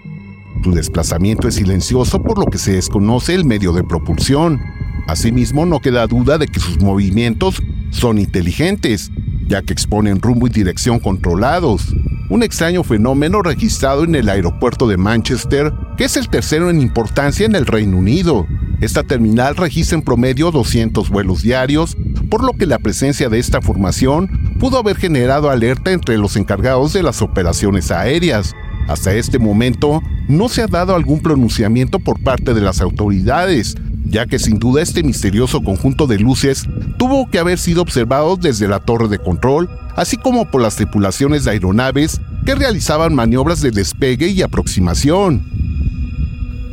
Su 0.62 0.72
desplazamiento 0.72 1.48
es 1.48 1.56
silencioso 1.56 2.22
por 2.22 2.38
lo 2.38 2.46
que 2.46 2.58
se 2.58 2.72
desconoce 2.72 3.34
el 3.34 3.44
medio 3.44 3.72
de 3.72 3.84
propulsión. 3.84 4.60
Asimismo, 5.08 5.66
no 5.66 5.80
queda 5.80 6.06
duda 6.06 6.38
de 6.38 6.46
que 6.46 6.60
sus 6.60 6.80
movimientos 6.80 7.62
son 7.90 8.18
inteligentes, 8.18 9.10
ya 9.46 9.62
que 9.62 9.74
exponen 9.74 10.22
rumbo 10.22 10.46
y 10.46 10.50
dirección 10.50 11.00
controlados. 11.00 11.94
Un 12.30 12.42
extraño 12.42 12.82
fenómeno 12.82 13.42
registrado 13.42 14.04
en 14.04 14.14
el 14.14 14.28
aeropuerto 14.30 14.88
de 14.88 14.96
Manchester, 14.96 15.72
que 15.96 16.04
es 16.04 16.16
el 16.16 16.28
tercero 16.28 16.70
en 16.70 16.80
importancia 16.80 17.46
en 17.46 17.54
el 17.54 17.66
Reino 17.66 17.98
Unido. 17.98 18.46
Esta 18.80 19.02
terminal 19.02 19.56
registra 19.56 19.96
en 19.96 20.04
promedio 20.04 20.50
200 20.50 21.08
vuelos 21.08 21.42
diarios, 21.42 21.96
por 22.28 22.42
lo 22.42 22.52
que 22.52 22.66
la 22.66 22.78
presencia 22.78 23.28
de 23.28 23.38
esta 23.38 23.60
formación 23.60 24.56
pudo 24.58 24.78
haber 24.78 24.96
generado 24.96 25.50
alerta 25.50 25.92
entre 25.92 26.18
los 26.18 26.36
encargados 26.36 26.92
de 26.92 27.02
las 27.02 27.22
operaciones 27.22 27.90
aéreas. 27.90 28.54
Hasta 28.88 29.14
este 29.14 29.38
momento, 29.38 30.02
no 30.28 30.48
se 30.48 30.62
ha 30.62 30.66
dado 30.66 30.94
algún 30.94 31.20
pronunciamiento 31.20 31.98
por 31.98 32.22
parte 32.22 32.52
de 32.52 32.60
las 32.60 32.80
autoridades, 32.80 33.76
ya 34.04 34.26
que 34.26 34.38
sin 34.38 34.58
duda 34.58 34.82
este 34.82 35.02
misterioso 35.02 35.62
conjunto 35.62 36.06
de 36.06 36.18
luces 36.18 36.66
tuvo 36.98 37.30
que 37.30 37.38
haber 37.38 37.58
sido 37.58 37.82
observado 37.82 38.36
desde 38.36 38.68
la 38.68 38.80
torre 38.80 39.08
de 39.08 39.18
control, 39.18 39.70
así 39.96 40.16
como 40.16 40.50
por 40.50 40.60
las 40.60 40.76
tripulaciones 40.76 41.44
de 41.44 41.52
aeronaves 41.52 42.20
que 42.44 42.54
realizaban 42.54 43.14
maniobras 43.14 43.62
de 43.62 43.70
despegue 43.70 44.28
y 44.28 44.42
aproximación. 44.42 45.54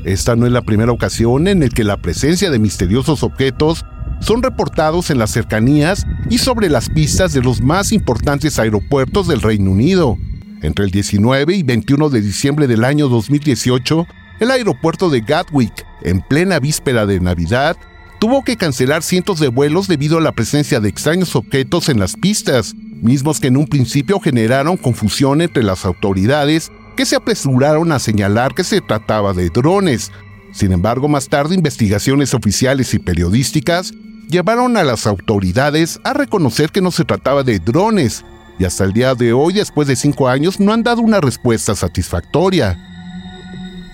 Esta 0.03 0.35
no 0.35 0.47
es 0.47 0.51
la 0.51 0.63
primera 0.63 0.91
ocasión 0.91 1.47
en 1.47 1.59
la 1.59 1.69
que 1.69 1.83
la 1.83 2.01
presencia 2.01 2.49
de 2.49 2.57
misteriosos 2.57 3.21
objetos 3.21 3.85
son 4.19 4.41
reportados 4.41 5.09
en 5.09 5.19
las 5.19 5.31
cercanías 5.31 6.05
y 6.29 6.39
sobre 6.39 6.69
las 6.69 6.89
pistas 6.89 7.33
de 7.33 7.41
los 7.41 7.61
más 7.61 7.91
importantes 7.91 8.57
aeropuertos 8.57 9.27
del 9.27 9.41
Reino 9.41 9.71
Unido. 9.71 10.17
Entre 10.61 10.85
el 10.85 10.91
19 10.91 11.55
y 11.55 11.63
21 11.63 12.09
de 12.09 12.21
diciembre 12.21 12.67
del 12.67 12.83
año 12.83 13.09
2018, 13.09 14.07
el 14.39 14.51
aeropuerto 14.51 15.09
de 15.09 15.21
Gatwick, 15.21 15.85
en 16.03 16.21
plena 16.21 16.59
víspera 16.59 17.05
de 17.05 17.19
Navidad, 17.19 17.77
tuvo 18.19 18.43
que 18.43 18.57
cancelar 18.57 19.03
cientos 19.03 19.39
de 19.39 19.47
vuelos 19.49 19.87
debido 19.87 20.17
a 20.17 20.21
la 20.21 20.31
presencia 20.31 20.79
de 20.79 20.89
extraños 20.89 21.35
objetos 21.35 21.89
en 21.89 21.99
las 21.99 22.15
pistas, 22.15 22.75
mismos 22.75 23.39
que 23.39 23.47
en 23.47 23.57
un 23.57 23.67
principio 23.67 24.19
generaron 24.19 24.77
confusión 24.77 25.41
entre 25.41 25.63
las 25.63 25.85
autoridades 25.85 26.71
que 26.95 27.05
se 27.05 27.15
apresuraron 27.15 27.91
a 27.91 27.99
señalar 27.99 28.53
que 28.53 28.63
se 28.63 28.81
trataba 28.81 29.33
de 29.33 29.49
drones. 29.49 30.11
Sin 30.51 30.71
embargo, 30.71 31.07
más 31.07 31.29
tarde 31.29 31.55
investigaciones 31.55 32.33
oficiales 32.33 32.93
y 32.93 32.99
periodísticas 32.99 33.93
llevaron 34.29 34.77
a 34.77 34.83
las 34.83 35.07
autoridades 35.07 35.99
a 36.03 36.13
reconocer 36.13 36.71
que 36.71 36.81
no 36.81 36.91
se 36.91 37.05
trataba 37.05 37.43
de 37.43 37.59
drones, 37.59 38.23
y 38.59 38.65
hasta 38.65 38.83
el 38.83 38.93
día 38.93 39.15
de 39.15 39.33
hoy, 39.33 39.53
después 39.53 39.87
de 39.87 39.95
cinco 39.95 40.27
años, 40.27 40.59
no 40.59 40.71
han 40.71 40.83
dado 40.83 41.01
una 41.01 41.19
respuesta 41.19 41.75
satisfactoria. 41.75 42.77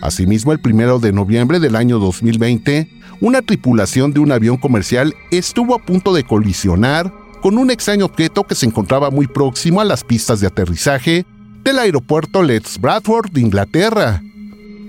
Asimismo, 0.01 0.51
el 0.51 0.59
primero 0.59 0.99
de 0.99 1.11
noviembre 1.11 1.59
del 1.59 1.75
año 1.75 1.99
2020, 1.99 2.89
una 3.21 3.41
tripulación 3.41 4.13
de 4.13 4.19
un 4.19 4.31
avión 4.31 4.57
comercial 4.57 5.15
estuvo 5.31 5.73
a 5.73 5.79
punto 5.79 6.13
de 6.13 6.23
colisionar 6.23 7.11
con 7.41 7.57
un 7.57 7.71
extraño 7.71 8.05
objeto 8.05 8.43
que 8.43 8.55
se 8.55 8.65
encontraba 8.65 9.09
muy 9.09 9.27
próximo 9.27 9.79
a 9.81 9.85
las 9.85 10.03
pistas 10.03 10.39
de 10.39 10.47
aterrizaje 10.47 11.25
del 11.63 11.79
aeropuerto 11.79 12.43
Letts 12.43 12.79
Bradford 12.79 13.31
de 13.31 13.41
Inglaterra. 13.41 14.21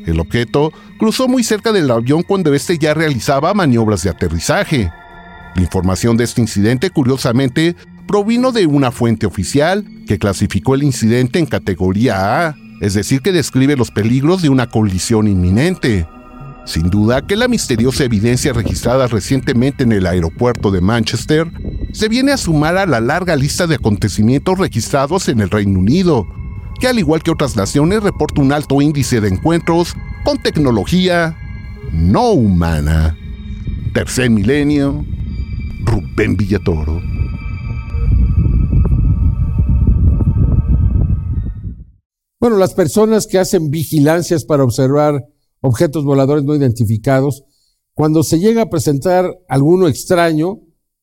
El 0.07 0.21
objeto 0.21 0.73
cruzó 0.99 1.29
muy 1.29 1.45
cerca 1.45 1.73
del 1.73 1.91
avión 1.91 2.23
cuando 2.23 2.55
este 2.55 2.79
ya 2.79 2.95
realizaba 2.95 3.55
maniobras 3.55 4.03
de 4.03 4.11
aterrizaje. 4.11 4.91
La 5.55 5.63
información 5.63 6.17
de 6.17 6.25
este 6.25 6.41
incidente, 6.41 6.91
curiosamente, 6.91 7.77
provino 8.07 8.53
de 8.53 8.67
una 8.67 8.91
fuente 8.91 9.27
oficial 9.27 9.85
que 10.07 10.19
clasificó 10.19 10.75
el 10.75 10.83
incidente 10.83 11.39
en 11.39 11.47
categoría 11.47 12.47
A, 12.49 12.57
es 12.81 12.95
decir, 12.95 13.21
que 13.21 13.33
describe 13.33 13.77
los 13.77 13.91
peligros 13.91 14.41
de 14.41 14.49
una 14.49 14.69
colisión 14.69 15.29
inminente. 15.29 16.07
Sin 16.65 16.91
duda 16.91 17.27
que 17.27 17.37
la 17.37 17.49
misteriosa 17.49 18.05
evidencia 18.05 18.53
registrada 18.53 19.07
recientemente 19.07 19.85
en 19.85 19.93
el 19.93 20.07
aeropuerto 20.07 20.71
de 20.71 20.81
Manchester 20.81 21.51
se 21.93 22.09
viene 22.09 22.33
a 22.33 22.37
sumar 22.37 22.77
a 22.77 22.87
la 22.87 23.01
larga 23.01 23.37
lista 23.37 23.67
de 23.67 23.77
acontecimientos 23.77 24.59
registrados 24.59 25.29
en 25.29 25.41
el 25.41 25.51
Reino 25.51 25.79
Unido, 25.79 26.27
que 26.79 26.87
al 26.87 26.99
igual 26.99 27.23
que 27.23 27.31
otras 27.31 27.57
naciones 27.57 28.03
reporta 28.03 28.41
un 28.41 28.53
alto 28.53 28.81
índice 28.81 29.21
de 29.21 29.29
encuentros 29.29 29.95
con 30.25 30.41
tecnología 30.43 31.37
no 31.93 32.31
humana. 32.31 33.17
Tercer 33.93 34.31
milenio, 34.31 35.05
Rubén 35.85 36.37
Villatoro. 36.37 37.01
Bueno, 42.41 42.57
las 42.57 42.75
personas 42.75 43.27
que 43.27 43.39
hacen 43.39 43.71
vigilancias 43.71 44.45
para 44.45 44.63
observar 44.63 45.25
objetos 45.61 46.05
voladores 46.05 46.45
no 46.45 46.55
identificados, 46.55 47.43
cuando 47.95 48.23
se 48.23 48.39
llega 48.39 48.63
a 48.63 48.71
presentar 48.71 49.29
alguno 49.49 49.89
extraño, 49.89 50.61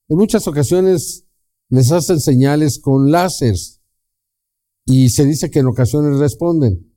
en 0.08 0.18
muchas 0.18 0.48
ocasiones 0.48 1.26
les 1.68 1.92
hacen 1.92 2.22
señales 2.22 2.80
con 2.80 3.12
láseres 3.12 3.82
y 4.86 5.10
se 5.10 5.26
dice 5.26 5.50
que 5.50 5.60
en 5.60 5.68
ocasiones 5.68 6.20
responden. 6.20 6.94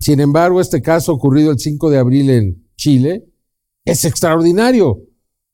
Sin 0.00 0.20
embargo, 0.20 0.60
este 0.60 0.82
caso 0.82 1.12
ocurrido 1.12 1.50
el 1.50 1.58
5 1.58 1.90
de 1.90 1.98
abril 1.98 2.30
en 2.30 2.68
Chile 2.76 3.26
es 3.84 4.04
extraordinario. 4.04 5.02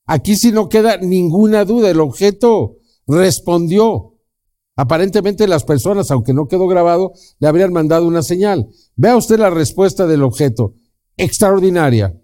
Aquí 0.07 0.37
sí 0.37 0.53
no 0.53 0.69
queda 0.69 0.97
ninguna 0.97 1.65
duda, 1.65 1.91
el 1.91 2.01
objeto 2.01 2.77
respondió. 3.07 4.15
Aparentemente 4.77 5.47
las 5.47 5.65
personas, 5.65 6.11
aunque 6.11 6.33
no 6.33 6.47
quedó 6.47 6.67
grabado, 6.67 7.13
le 7.39 7.49
habrían 7.49 7.73
mandado 7.73 8.07
una 8.07 8.23
señal. 8.23 8.69
Vea 8.97 9.17
usted 9.17 9.39
la 9.39 9.51
respuesta 9.51 10.07
del 10.07 10.23
objeto. 10.23 10.75
Extraordinaria. 11.17 12.17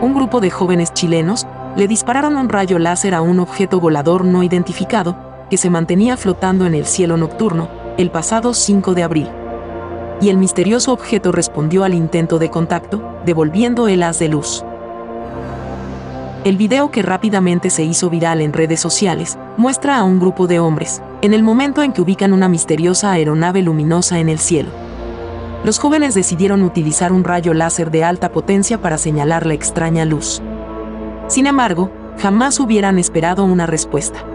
Un 0.00 0.14
grupo 0.14 0.40
de 0.40 0.50
jóvenes 0.50 0.92
chilenos 0.92 1.46
le 1.76 1.88
dispararon 1.88 2.36
un 2.36 2.48
rayo 2.48 2.78
láser 2.78 3.14
a 3.14 3.22
un 3.22 3.40
objeto 3.40 3.80
volador 3.80 4.24
no 4.24 4.42
identificado 4.42 5.33
que 5.50 5.56
se 5.56 5.70
mantenía 5.70 6.16
flotando 6.16 6.66
en 6.66 6.74
el 6.74 6.86
cielo 6.86 7.16
nocturno 7.16 7.68
el 7.96 8.10
pasado 8.10 8.54
5 8.54 8.94
de 8.94 9.02
abril. 9.02 9.28
Y 10.20 10.28
el 10.28 10.36
misterioso 10.36 10.92
objeto 10.92 11.32
respondió 11.32 11.84
al 11.84 11.94
intento 11.94 12.38
de 12.38 12.50
contacto, 12.50 13.02
devolviendo 13.24 13.88
el 13.88 14.02
haz 14.02 14.18
de 14.18 14.28
luz. 14.28 14.64
El 16.44 16.56
video 16.56 16.90
que 16.90 17.02
rápidamente 17.02 17.70
se 17.70 17.84
hizo 17.84 18.10
viral 18.10 18.40
en 18.40 18.52
redes 18.52 18.78
sociales 18.78 19.38
muestra 19.56 19.96
a 19.96 20.04
un 20.04 20.20
grupo 20.20 20.46
de 20.46 20.58
hombres, 20.58 21.00
en 21.22 21.32
el 21.32 21.42
momento 21.42 21.82
en 21.82 21.92
que 21.92 22.02
ubican 22.02 22.32
una 22.32 22.48
misteriosa 22.48 23.12
aeronave 23.12 23.62
luminosa 23.62 24.18
en 24.18 24.28
el 24.28 24.38
cielo. 24.38 24.68
Los 25.64 25.78
jóvenes 25.78 26.14
decidieron 26.14 26.62
utilizar 26.62 27.12
un 27.12 27.24
rayo 27.24 27.54
láser 27.54 27.90
de 27.90 28.04
alta 28.04 28.30
potencia 28.30 28.82
para 28.82 28.98
señalar 28.98 29.46
la 29.46 29.54
extraña 29.54 30.04
luz. 30.04 30.42
Sin 31.28 31.46
embargo, 31.46 31.90
jamás 32.18 32.60
hubieran 32.60 32.98
esperado 32.98 33.44
una 33.44 33.64
respuesta. 33.64 34.26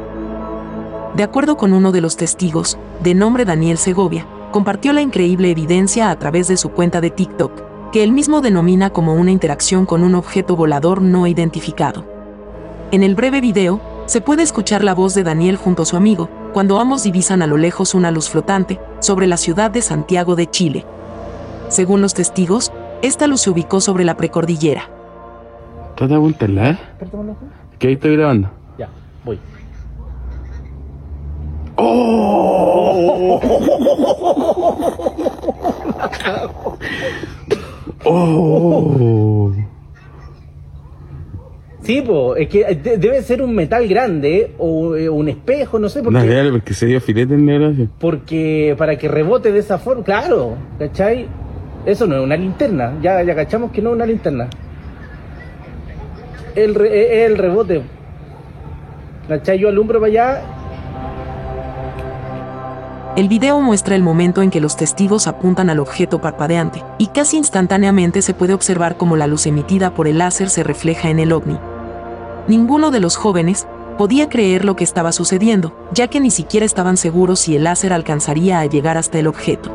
De 1.20 1.24
acuerdo 1.24 1.58
con 1.58 1.74
uno 1.74 1.92
de 1.92 2.00
los 2.00 2.16
testigos, 2.16 2.78
de 3.04 3.14
nombre 3.14 3.44
Daniel 3.44 3.78
Segovia, 3.78 4.26
compartió 4.54 4.94
la 4.94 5.02
increíble 5.02 5.52
evidencia 5.52 6.12
a 6.12 6.16
través 6.18 6.48
de 6.48 6.56
su 6.56 6.70
cuenta 6.70 7.02
de 7.02 7.10
TikTok, 7.10 7.92
que 7.92 8.04
él 8.06 8.14
mismo 8.14 8.40
denomina 8.40 8.92
como 8.92 9.14
una 9.16 9.30
interacción 9.30 9.86
con 9.86 10.04
un 10.04 10.16
objeto 10.16 10.56
volador 10.56 11.02
no 11.02 11.28
identificado. 11.28 12.06
En 12.94 13.04
el 13.04 13.16
breve 13.16 13.42
video, 13.42 13.82
se 14.06 14.22
puede 14.22 14.44
escuchar 14.44 14.82
la 14.82 14.94
voz 14.94 15.14
de 15.14 15.24
Daniel 15.24 15.58
junto 15.58 15.82
a 15.82 15.86
su 15.86 15.98
amigo, 15.98 16.30
cuando 16.54 16.80
ambos 16.80 17.04
divisan 17.04 17.42
a 17.42 17.48
lo 17.48 17.58
lejos 17.58 17.96
una 17.96 18.12
luz 18.12 18.30
flotante 18.30 18.80
sobre 19.02 19.28
la 19.28 19.36
ciudad 19.36 19.72
de 19.72 19.82
Santiago 19.82 20.38
de 20.38 20.50
Chile. 20.50 20.86
Según 21.68 22.02
los 22.02 22.14
testigos, 22.14 22.72
esta 23.02 23.28
luz 23.28 23.42
se 23.42 23.50
ubicó 23.50 23.82
sobre 23.82 24.06
la 24.06 24.16
precordillera. 24.16 24.90
¿Estás 25.90 26.08
de 26.08 26.78
¿Qué 27.78 27.88
ahí 27.90 27.94
estoy 27.96 28.16
grabando? 28.16 28.50
Ya, 28.78 28.88
voy. 29.26 29.38
¡Oh! 31.82 33.40
¡Oh! 38.06 39.52
Sí, 41.82 42.02
po, 42.02 42.36
es 42.36 42.50
que 42.50 42.76
debe 42.76 43.22
ser 43.24 43.42
un 43.42 43.56
metal 43.56 43.88
grande 43.88 44.52
o 44.60 44.96
eh, 44.96 45.10
un 45.10 45.30
espejo, 45.30 45.80
no 45.80 45.90
sé. 45.90 46.04
Porque, 46.04 46.20
no, 46.20 46.52
porque 46.52 46.74
se 46.74 46.86
dio 46.86 47.00
filete 47.02 47.34
en 47.34 47.46
negro. 47.46 47.74
Porque 47.98 48.76
para 48.78 48.98
que 48.98 49.08
rebote 49.08 49.52
de 49.52 49.60
esa 49.60 49.78
forma, 49.80 50.04
claro, 50.04 50.56
¿cachai? 50.78 51.28
Eso 51.86 52.06
no 52.06 52.18
es 52.18 52.22
una 52.22 52.36
linterna, 52.36 53.00
ya, 53.02 53.24
ya 53.24 53.34
cachamos 53.34 53.72
que 53.72 53.82
no 53.82 53.90
es 53.90 53.96
una 53.96 54.06
linterna. 54.06 54.50
El 56.56 56.76
es 56.86 57.26
el 57.26 57.38
rebote. 57.38 57.82
¿Cachai? 59.28 59.58
Yo 59.60 59.70
alumbro 59.70 60.00
para 60.00 60.12
allá 60.12 60.59
El 63.20 63.28
video 63.28 63.60
muestra 63.60 63.98
el 63.98 64.02
momento 64.02 64.42
en 64.42 64.50
que 64.50 64.62
los 64.62 64.78
testigos 64.78 65.28
apuntan 65.28 65.70
al 65.70 65.80
objeto 65.80 66.22
parpadeante, 66.22 66.86
y 66.98 67.08
casi 67.08 67.36
instantáneamente 67.36 68.22
se 68.22 68.34
puede 68.34 68.54
observar 68.54 68.96
cómo 68.96 69.18
la 69.18 69.28
luz 69.28 69.46
emitida 69.46 69.94
por 69.94 70.08
el 70.08 70.20
láser 70.20 70.50
se 70.50 70.64
refleja 70.64 71.10
en 71.10 71.20
el 71.20 71.34
ovni. 71.34 71.60
Ninguno 72.48 72.92
de 72.92 73.02
los 73.02 73.18
jóvenes 73.18 73.68
podía 73.98 74.30
creer 74.30 74.64
lo 74.64 74.78
que 74.78 74.86
estaba 74.86 75.12
sucediendo, 75.12 75.76
ya 75.92 76.08
que 76.08 76.22
ni 76.22 76.32
siquiera 76.32 76.66
estaban 76.66 76.96
seguros 76.96 77.42
si 77.42 77.58
el 77.58 77.66
láser 77.66 77.92
alcanzaría 77.92 78.62
a 78.62 78.66
llegar 78.68 78.96
hasta 78.96 79.20
el 79.20 79.28
objeto. 79.28 79.70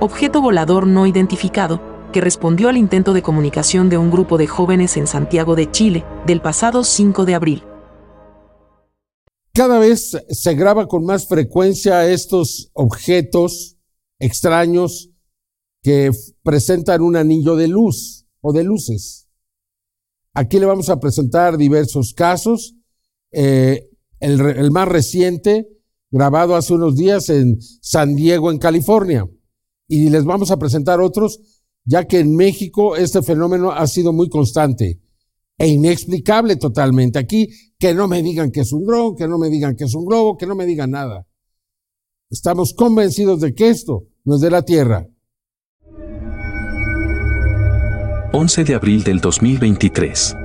Objeto 0.00 0.40
volador 0.40 0.86
no 0.86 1.06
identificado, 1.06 1.78
que 2.10 2.22
respondió 2.22 2.70
al 2.70 2.78
intento 2.78 3.12
de 3.12 3.20
comunicación 3.20 3.90
de 3.90 3.98
un 3.98 4.10
grupo 4.10 4.38
de 4.38 4.46
jóvenes 4.46 4.96
en 4.96 5.06
Santiago 5.06 5.56
de 5.56 5.70
Chile, 5.70 6.06
del 6.24 6.40
pasado 6.40 6.84
5 6.84 7.26
de 7.26 7.34
abril. 7.34 7.67
Cada 9.58 9.80
vez 9.80 10.16
se 10.28 10.54
graba 10.54 10.86
con 10.86 11.04
más 11.04 11.26
frecuencia 11.26 12.08
estos 12.08 12.70
objetos 12.74 13.76
extraños 14.20 15.10
que 15.82 16.12
presentan 16.44 17.02
un 17.02 17.16
anillo 17.16 17.56
de 17.56 17.66
luz 17.66 18.28
o 18.40 18.52
de 18.52 18.62
luces. 18.62 19.28
Aquí 20.32 20.60
le 20.60 20.66
vamos 20.66 20.90
a 20.90 21.00
presentar 21.00 21.56
diversos 21.56 22.14
casos. 22.14 22.76
Eh, 23.32 23.90
el, 24.20 24.40
el 24.42 24.70
más 24.70 24.86
reciente, 24.86 25.66
grabado 26.12 26.54
hace 26.54 26.74
unos 26.74 26.94
días 26.94 27.28
en 27.28 27.60
San 27.60 28.14
Diego, 28.14 28.52
en 28.52 28.58
California. 28.58 29.28
Y 29.88 30.08
les 30.10 30.24
vamos 30.24 30.52
a 30.52 30.58
presentar 30.60 31.00
otros, 31.00 31.64
ya 31.84 32.06
que 32.06 32.20
en 32.20 32.36
México 32.36 32.94
este 32.94 33.22
fenómeno 33.24 33.72
ha 33.72 33.88
sido 33.88 34.12
muy 34.12 34.28
constante 34.28 35.00
e 35.58 35.66
inexplicable 35.66 36.56
totalmente. 36.56 37.18
Aquí 37.18 37.48
que 37.78 37.92
no 37.92 38.08
me 38.08 38.22
digan 38.22 38.50
que 38.50 38.60
es 38.60 38.72
un 38.72 38.84
dron, 38.84 39.16
que 39.16 39.28
no 39.28 39.38
me 39.38 39.48
digan 39.48 39.76
que 39.76 39.84
es 39.84 39.94
un 39.94 40.04
globo, 40.04 40.36
que 40.36 40.46
no 40.46 40.54
me 40.54 40.64
digan 40.64 40.92
nada. 40.92 41.26
Estamos 42.30 42.74
convencidos 42.74 43.40
de 43.40 43.54
que 43.54 43.68
esto 43.68 44.04
no 44.24 44.36
es 44.36 44.40
de 44.40 44.50
la 44.50 44.62
Tierra. 44.62 45.06
11 48.32 48.64
de 48.64 48.74
abril 48.74 49.02
del 49.02 49.20
2023. 49.20 50.36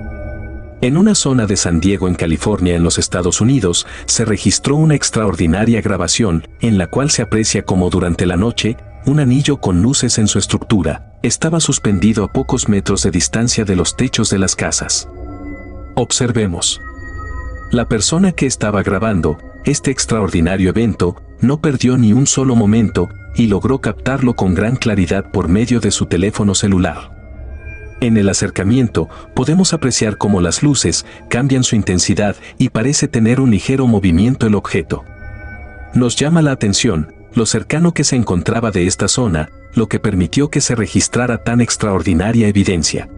En 0.82 0.98
una 0.98 1.16
zona 1.16 1.46
de 1.46 1.56
San 1.56 1.80
Diego, 1.80 2.08
en 2.08 2.16
California, 2.16 2.76
en 2.76 2.84
los 2.84 2.98
Estados 2.98 3.40
Unidos, 3.40 3.86
se 4.06 4.26
registró 4.26 4.76
una 4.76 4.96
extraordinaria 4.96 5.82
grabación 5.82 6.48
en 6.62 6.78
la 6.78 6.88
cual 6.88 7.12
se 7.12 7.22
aprecia 7.22 7.64
como 7.64 7.90
durante 7.90 8.26
la 8.26 8.36
noche, 8.36 8.78
un 9.06 9.20
anillo 9.20 9.58
con 9.58 9.82
luces 9.82 10.18
en 10.18 10.28
su 10.28 10.40
estructura, 10.40 11.14
estaba 11.24 11.60
suspendido 11.60 12.24
a 12.24 12.32
pocos 12.32 12.70
metros 12.70 13.04
de 13.04 13.12
distancia 13.12 13.66
de 13.66 13.76
los 13.76 13.96
techos 13.96 14.30
de 14.30 14.40
las 14.40 14.56
casas. 14.56 15.10
Observemos. 15.96 16.80
La 17.72 17.88
persona 17.88 18.32
que 18.32 18.46
estaba 18.46 18.84
grabando 18.84 19.38
este 19.66 19.92
extraordinario 19.92 20.70
evento 20.70 21.16
no 21.40 21.60
perdió 21.60 21.98
ni 21.98 22.14
un 22.14 22.28
solo 22.28 22.56
momento 22.56 23.10
y 23.36 23.48
logró 23.48 23.80
captarlo 23.80 24.36
con 24.36 24.54
gran 24.54 24.76
claridad 24.76 25.32
por 25.32 25.48
medio 25.48 25.80
de 25.80 25.92
su 25.92 26.06
teléfono 26.06 26.56
celular. 26.56 27.12
En 28.00 28.18
el 28.18 28.30
acercamiento 28.30 29.10
podemos 29.34 29.74
apreciar 29.74 30.18
cómo 30.18 30.42
las 30.42 30.62
luces 30.62 31.06
cambian 31.30 31.64
su 31.64 31.76
intensidad 31.76 32.36
y 32.58 32.70
parece 32.70 33.08
tener 33.08 33.40
un 33.40 33.52
ligero 33.52 33.88
movimiento 33.88 34.46
el 34.46 34.56
objeto. 34.56 35.04
Nos 35.94 36.16
llama 36.16 36.42
la 36.42 36.52
atención 36.52 37.14
lo 37.36 37.46
cercano 37.46 37.94
que 37.94 38.04
se 38.04 38.16
encontraba 38.16 38.72
de 38.72 38.88
esta 38.88 39.08
zona, 39.08 39.50
lo 39.74 39.88
que 39.88 40.00
permitió 40.00 40.50
que 40.50 40.62
se 40.62 40.76
registrara 40.76 41.44
tan 41.44 41.62
extraordinaria 41.62 42.48
evidencia. 42.48 43.10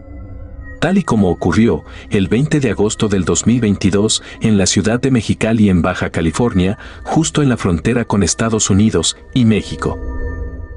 Tal 0.80 0.98
y 0.98 1.04
como 1.04 1.30
ocurrió 1.30 1.84
el 2.10 2.28
20 2.28 2.60
de 2.60 2.70
agosto 2.70 3.08
del 3.08 3.24
2022 3.24 4.22
en 4.40 4.58
la 4.58 4.66
ciudad 4.66 5.00
de 5.00 5.10
Mexicali 5.10 5.70
en 5.70 5.82
Baja 5.82 6.10
California, 6.10 6.78
justo 7.04 7.42
en 7.42 7.48
la 7.48 7.56
frontera 7.56 8.04
con 8.04 8.22
Estados 8.22 8.70
Unidos 8.70 9.16
y 9.34 9.44
México. 9.44 9.98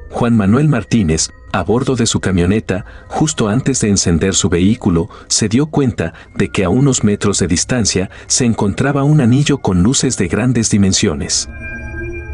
Juan 0.09 0.35
Manuel 0.35 0.67
Martínez, 0.67 1.29
a 1.51 1.63
bordo 1.63 1.95
de 1.95 2.05
su 2.05 2.19
camioneta, 2.19 2.85
justo 3.07 3.47
antes 3.47 3.81
de 3.81 3.89
encender 3.89 4.33
su 4.33 4.49
vehículo, 4.49 5.09
se 5.27 5.49
dio 5.49 5.67
cuenta 5.67 6.13
de 6.35 6.49
que 6.49 6.63
a 6.63 6.69
unos 6.69 7.03
metros 7.03 7.39
de 7.39 7.47
distancia 7.47 8.09
se 8.27 8.45
encontraba 8.45 9.03
un 9.03 9.21
anillo 9.21 9.59
con 9.59 9.83
luces 9.83 10.17
de 10.17 10.27
grandes 10.27 10.69
dimensiones. 10.69 11.47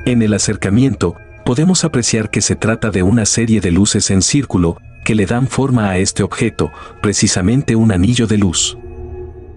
En 0.06 0.22
el 0.22 0.36
acercamiento, 0.36 1.16
podemos 1.46 1.84
apreciar 1.84 2.30
que 2.30 2.42
se 2.42 2.56
trata 2.56 2.92
de 2.92 3.02
una 3.02 3.26
serie 3.26 3.60
de 3.60 3.72
luces 3.72 4.12
en 4.12 4.22
círculo 4.22 4.78
que 5.04 5.16
le 5.16 5.26
dan 5.26 5.48
forma 5.48 5.90
a 5.90 5.98
este 5.98 6.22
objeto, 6.22 6.72
precisamente 7.02 7.76
un 7.76 7.92
anillo 7.92 8.28
de 8.28 8.38
luz. 8.38 8.78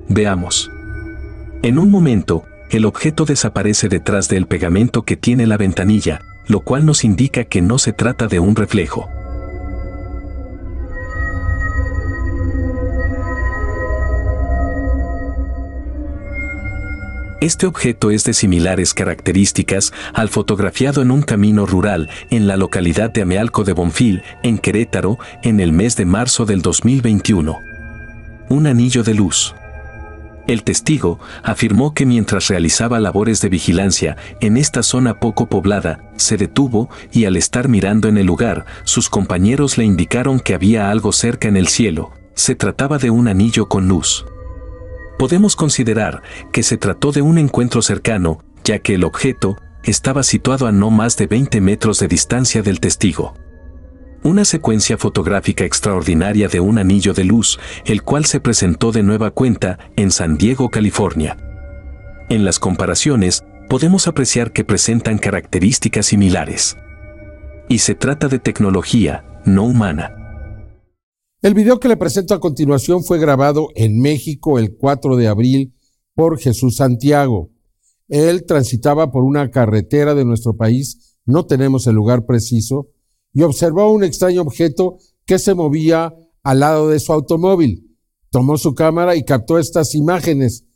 Veamos. 0.09 0.71
En 1.63 1.79
un 1.79 1.91
momento, 1.91 2.45
el 2.71 2.87
objeto 2.87 3.27
desaparece 3.27 3.89
detrás 3.89 4.29
del 4.29 4.47
pegamento 4.47 5.03
que 5.03 5.17
tiene 5.17 5.47
la 5.47 5.59
ventanilla, 5.59 6.21
lo 6.47 6.61
cual 6.61 6.87
nos 6.87 7.05
indica 7.05 7.45
que 7.45 7.61
no 7.61 7.79
se 7.79 7.93
trata 7.93 8.27
de 8.27 8.41
un 8.41 8.57
reflejo. 8.57 9.11
Este 17.41 17.67
objeto 17.67 18.11
es 18.11 18.25
de 18.25 18.33
similares 18.35 18.95
características 18.95 19.93
al 20.13 20.29
fotografiado 20.29 21.03
en 21.03 21.13
un 21.13 21.23
camino 21.23 21.67
rural 21.67 22.11
en 22.31 22.49
la 22.49 22.57
localidad 22.57 23.11
de 23.11 23.23
Amealco 23.23 23.63
de 23.63 23.75
Bonfil, 23.75 24.23
en 24.43 24.59
Querétaro, 24.59 25.19
en 25.45 25.61
el 25.61 25.71
mes 25.71 25.95
de 25.95 26.05
marzo 26.05 26.47
del 26.47 26.63
2021. 26.63 27.61
Un 28.49 28.67
anillo 28.67 29.05
de 29.05 29.15
luz. 29.15 29.55
El 30.49 30.65
testigo 30.65 31.21
afirmó 31.45 31.95
que 31.95 32.07
mientras 32.07 32.49
realizaba 32.49 32.99
labores 32.99 33.41
de 33.41 33.51
vigilancia 33.51 34.17
en 34.41 34.57
esta 34.57 34.83
zona 34.83 35.21
poco 35.21 35.47
poblada, 35.47 36.01
se 36.17 36.39
detuvo 36.39 36.91
y 37.13 37.27
al 37.27 37.37
estar 37.37 37.69
mirando 37.69 38.09
en 38.09 38.19
el 38.19 38.27
lugar, 38.27 38.67
sus 38.83 39.09
compañeros 39.09 39.79
le 39.79 39.85
indicaron 39.85 40.41
que 40.41 40.55
había 40.55 40.91
algo 40.91 41.13
cerca 41.13 41.47
en 41.47 41.57
el 41.57 41.69
cielo. 41.69 42.11
Se 42.35 42.57
trataba 42.57 42.99
de 42.99 43.11
un 43.11 43.29
anillo 43.29 43.69
con 43.69 43.87
luz 43.87 44.25
podemos 45.19 45.57
considerar 45.57 46.23
que 46.53 46.63
se 46.63 46.77
trató 46.77 47.13
de 47.13 47.23
un 47.23 47.39
encuentro 47.39 47.83
cercano, 47.83 48.43
ya 48.65 48.79
que 48.79 48.95
el 48.95 49.05
objeto 49.05 49.57
estaba 49.83 50.23
situado 50.23 50.67
a 50.67 50.73
no 50.73 50.91
más 50.91 51.17
de 51.17 51.27
20 51.27 51.61
metros 51.61 51.99
de 51.99 52.09
distancia 52.09 52.63
del 52.63 52.81
testigo. 52.81 53.35
Una 54.23 54.45
secuencia 54.45 54.99
fotográfica 54.99 55.65
extraordinaria 55.65 56.49
de 56.49 56.61
un 56.61 56.79
anillo 56.79 57.15
de 57.15 57.25
luz, 57.25 57.59
el 57.85 58.03
cual 58.03 58.25
se 58.25 58.41
presentó 58.41 58.93
de 58.93 59.03
nueva 59.03 59.31
cuenta 59.31 59.79
en 59.97 60.11
San 60.11 60.37
Diego, 60.37 60.71
California. 60.71 61.37
En 62.29 62.45
las 62.45 62.59
comparaciones, 62.59 63.45
podemos 63.69 64.09
apreciar 64.09 64.53
que 64.53 64.65
presentan 64.65 65.19
características 65.19 66.07
similares. 66.07 66.77
Y 67.69 67.79
se 67.79 67.95
trata 67.95 68.29
de 68.29 68.39
tecnología, 68.39 69.25
no 69.45 69.65
humana. 69.65 70.18
El 71.49 71.55
video 71.55 71.81
que 71.81 71.89
le 71.89 71.97
presento 71.97 72.35
a 72.35 72.41
continuación 72.41 73.03
fue 73.03 73.19
grabado 73.19 73.69
en 73.75 73.99
México 74.03 74.59
el 74.59 74.77
4 74.77 75.17
de 75.17 75.29
abril 75.29 75.75
por 76.15 76.39
Jesús 76.39 76.77
Santiago. 76.77 77.49
Él 78.07 78.45
transitaba 78.45 79.11
por 79.11 79.25
una 79.25 79.51
carretera 79.51 80.15
de 80.15 80.27
nuestro 80.27 80.59
país, 80.59 81.17
no 81.25 81.47
tenemos 81.47 81.87
el 81.87 81.95
lugar 81.95 82.27
preciso, 82.27 82.91
y 83.33 83.45
observó 83.45 83.91
un 83.91 84.05
extraño 84.05 84.43
objeto 84.43 84.99
que 85.25 85.39
se 85.39 85.55
movía 85.55 86.15
al 86.43 86.61
lado 86.61 86.91
de 86.91 87.01
su 87.01 87.15
automóvil. 87.15 87.97
Tomó 88.29 88.59
su 88.59 88.75
cámara 88.75 89.17
y 89.17 89.25
captó 89.25 89.59
estas 89.59 89.95
imágenes 89.95 90.67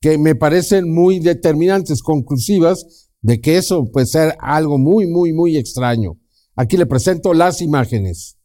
que 0.00 0.16
me 0.16 0.34
parecen 0.34 0.90
muy 0.90 1.18
determinantes, 1.18 2.02
conclusivas, 2.02 3.10
de 3.20 3.42
que 3.42 3.58
eso 3.58 3.84
puede 3.92 4.06
ser 4.06 4.36
algo 4.40 4.78
muy, 4.78 5.06
muy, 5.06 5.34
muy 5.34 5.58
extraño. 5.58 6.18
Aquí 6.56 6.78
le 6.78 6.86
presento 6.86 7.34
las 7.34 7.60
imágenes. 7.60 8.38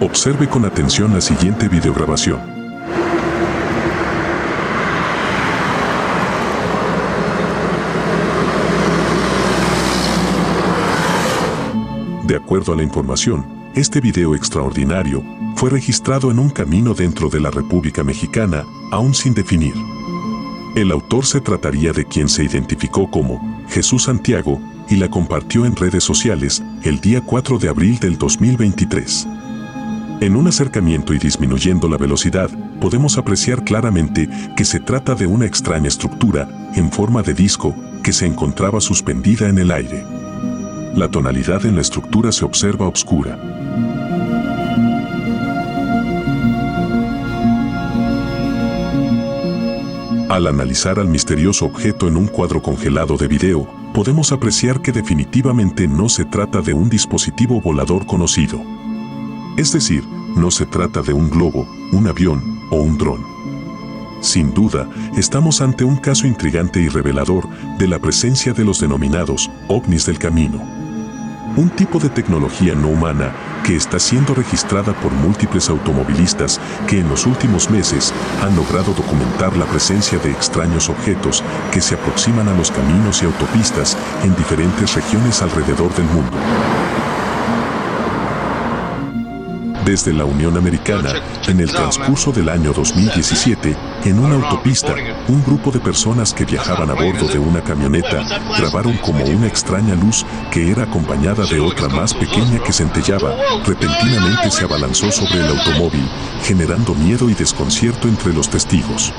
Observe 0.00 0.48
con 0.48 0.64
atención 0.64 1.12
la 1.12 1.20
siguiente 1.20 1.68
videograbación. 1.68 2.40
De 12.24 12.34
acuerdo 12.34 12.72
a 12.72 12.76
la 12.76 12.82
información, 12.82 13.44
este 13.74 14.00
video 14.00 14.34
extraordinario 14.34 15.22
fue 15.54 15.68
registrado 15.68 16.30
en 16.30 16.38
un 16.38 16.48
camino 16.48 16.94
dentro 16.94 17.28
de 17.28 17.40
la 17.40 17.50
República 17.50 18.02
Mexicana, 18.02 18.64
aún 18.90 19.12
sin 19.12 19.34
definir. 19.34 19.74
El 20.74 20.92
autor 20.92 21.26
se 21.26 21.42
trataría 21.42 21.92
de 21.92 22.06
quien 22.06 22.30
se 22.30 22.42
identificó 22.42 23.10
como 23.10 23.64
Jesús 23.68 24.04
Santiago, 24.04 24.60
y 24.88 24.96
la 24.96 25.10
compartió 25.10 25.66
en 25.66 25.76
redes 25.76 26.04
sociales 26.04 26.62
el 26.82 27.00
día 27.00 27.20
4 27.20 27.58
de 27.58 27.68
abril 27.68 27.98
del 27.98 28.18
2023. 28.18 29.26
En 30.20 30.34
un 30.34 30.46
acercamiento 30.46 31.12
y 31.12 31.18
disminuyendo 31.18 31.88
la 31.88 31.98
velocidad, 31.98 32.50
podemos 32.80 33.18
apreciar 33.18 33.64
claramente 33.64 34.28
que 34.56 34.64
se 34.64 34.80
trata 34.80 35.14
de 35.14 35.26
una 35.26 35.46
extraña 35.46 35.88
estructura 35.88 36.48
en 36.74 36.90
forma 36.90 37.22
de 37.22 37.34
disco 37.34 37.74
que 38.02 38.12
se 38.12 38.26
encontraba 38.26 38.80
suspendida 38.80 39.48
en 39.48 39.58
el 39.58 39.70
aire. 39.70 40.04
La 40.94 41.10
tonalidad 41.10 41.66
en 41.66 41.74
la 41.74 41.82
estructura 41.82 42.32
se 42.32 42.44
observa 42.44 42.88
oscura. 42.88 43.55
Al 50.28 50.48
analizar 50.48 50.98
al 50.98 51.06
misterioso 51.06 51.66
objeto 51.66 52.08
en 52.08 52.16
un 52.16 52.26
cuadro 52.26 52.60
congelado 52.60 53.16
de 53.16 53.28
video, 53.28 53.68
podemos 53.94 54.32
apreciar 54.32 54.82
que 54.82 54.90
definitivamente 54.90 55.86
no 55.86 56.08
se 56.08 56.24
trata 56.24 56.60
de 56.62 56.74
un 56.74 56.88
dispositivo 56.88 57.60
volador 57.60 58.06
conocido. 58.06 58.60
Es 59.56 59.72
decir, 59.72 60.04
no 60.34 60.50
se 60.50 60.66
trata 60.66 61.00
de 61.02 61.12
un 61.12 61.30
globo, 61.30 61.68
un 61.92 62.08
avión 62.08 62.60
o 62.70 62.76
un 62.76 62.98
dron. 62.98 63.20
Sin 64.20 64.52
duda, 64.52 64.88
estamos 65.16 65.60
ante 65.60 65.84
un 65.84 65.96
caso 65.96 66.26
intrigante 66.26 66.80
y 66.80 66.88
revelador 66.88 67.48
de 67.78 67.86
la 67.86 68.00
presencia 68.00 68.52
de 68.52 68.64
los 68.64 68.80
denominados 68.80 69.48
ovnis 69.68 70.06
del 70.06 70.18
camino 70.18 70.76
un 71.56 71.70
tipo 71.70 71.98
de 71.98 72.10
tecnología 72.10 72.74
no 72.74 72.88
humana 72.88 73.32
que 73.66 73.74
está 73.74 73.98
siendo 73.98 74.32
registrada 74.32 74.92
por 74.92 75.10
múltiples 75.12 75.68
automovilistas 75.68 76.60
que 76.86 77.00
en 77.00 77.08
los 77.08 77.26
últimos 77.26 77.68
meses 77.68 78.14
han 78.40 78.54
logrado 78.54 78.92
documentar 78.92 79.56
la 79.56 79.66
presencia 79.66 80.18
de 80.20 80.30
extraños 80.30 80.88
objetos 80.88 81.42
que 81.72 81.80
se 81.80 81.96
aproximan 81.96 82.48
a 82.48 82.54
los 82.54 82.70
caminos 82.70 83.22
y 83.22 83.26
autopistas 83.26 83.96
en 84.22 84.36
diferentes 84.36 84.94
regiones 84.94 85.42
alrededor 85.42 85.92
del 85.96 86.06
mundo. 86.06 86.36
Desde 89.86 90.12
la 90.12 90.24
Unión 90.24 90.56
Americana, 90.56 91.14
en 91.46 91.60
el 91.60 91.70
transcurso 91.70 92.32
del 92.32 92.48
año 92.48 92.72
2017, 92.72 93.76
en 94.04 94.18
una 94.18 94.34
autopista, 94.34 94.96
un 95.28 95.44
grupo 95.44 95.70
de 95.70 95.78
personas 95.78 96.34
que 96.34 96.44
viajaban 96.44 96.90
a 96.90 96.94
bordo 96.94 97.28
de 97.28 97.38
una 97.38 97.62
camioneta 97.62 98.24
grabaron 98.58 98.96
como 98.96 99.24
una 99.24 99.46
extraña 99.46 99.94
luz 99.94 100.26
que 100.50 100.72
era 100.72 100.82
acompañada 100.82 101.46
de 101.46 101.60
otra 101.60 101.88
más 101.88 102.12
pequeña 102.12 102.58
que 102.64 102.72
centellaba, 102.72 103.36
repentinamente 103.64 104.50
se 104.50 104.64
abalanzó 104.64 105.12
sobre 105.12 105.36
el 105.36 105.56
automóvil, 105.56 106.08
generando 106.42 106.92
miedo 106.96 107.30
y 107.30 107.34
desconcierto 107.34 108.08
entre 108.08 108.32
los 108.32 108.50
testigos. 108.50 109.12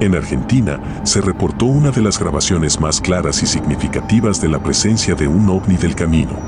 En 0.00 0.14
Argentina, 0.14 0.78
se 1.04 1.20
reportó 1.20 1.64
una 1.66 1.90
de 1.90 2.02
las 2.02 2.18
grabaciones 2.18 2.80
más 2.80 3.00
claras 3.00 3.42
y 3.42 3.46
significativas 3.46 4.40
de 4.40 4.48
la 4.48 4.62
presencia 4.62 5.14
de 5.14 5.26
un 5.26 5.48
ovni 5.48 5.76
del 5.76 5.94
camino. 5.94 6.38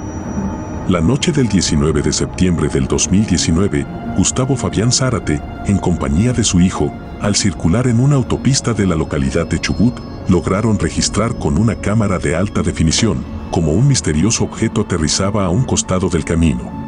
La 0.89 1.01
noche 1.01 1.33
del 1.33 1.49
19 1.49 2.03
de 2.03 2.13
septiembre 2.13 2.69
del 2.69 2.87
2019, 2.87 3.87
Gustavo 4.17 4.57
Fabián 4.57 4.93
Zárate, 4.93 5.41
en 5.67 5.79
compañía 5.79 6.33
de 6.33 6.45
su 6.45 6.61
hijo, 6.61 6.93
al 7.21 7.37
circular 7.37 7.87
en 7.87 8.01
una 8.01 8.17
autopista 8.17 8.75
de 8.75 8.87
la 8.87 8.97
localidad 8.97 9.47
de 9.47 9.59
Chubut, 9.59 9.99
lograron 10.29 10.79
registrar 10.79 11.35
con 11.35 11.59
una 11.59 11.75
cámara 11.75 12.19
de 12.19 12.37
alta 12.37 12.63
definición 12.63 13.25
como 13.51 13.73
un 13.73 13.89
misterioso 13.89 14.45
objeto 14.45 14.83
aterrizaba 14.83 15.45
a 15.45 15.49
un 15.49 15.65
costado 15.65 16.09
del 16.09 16.25
camino. 16.25 16.88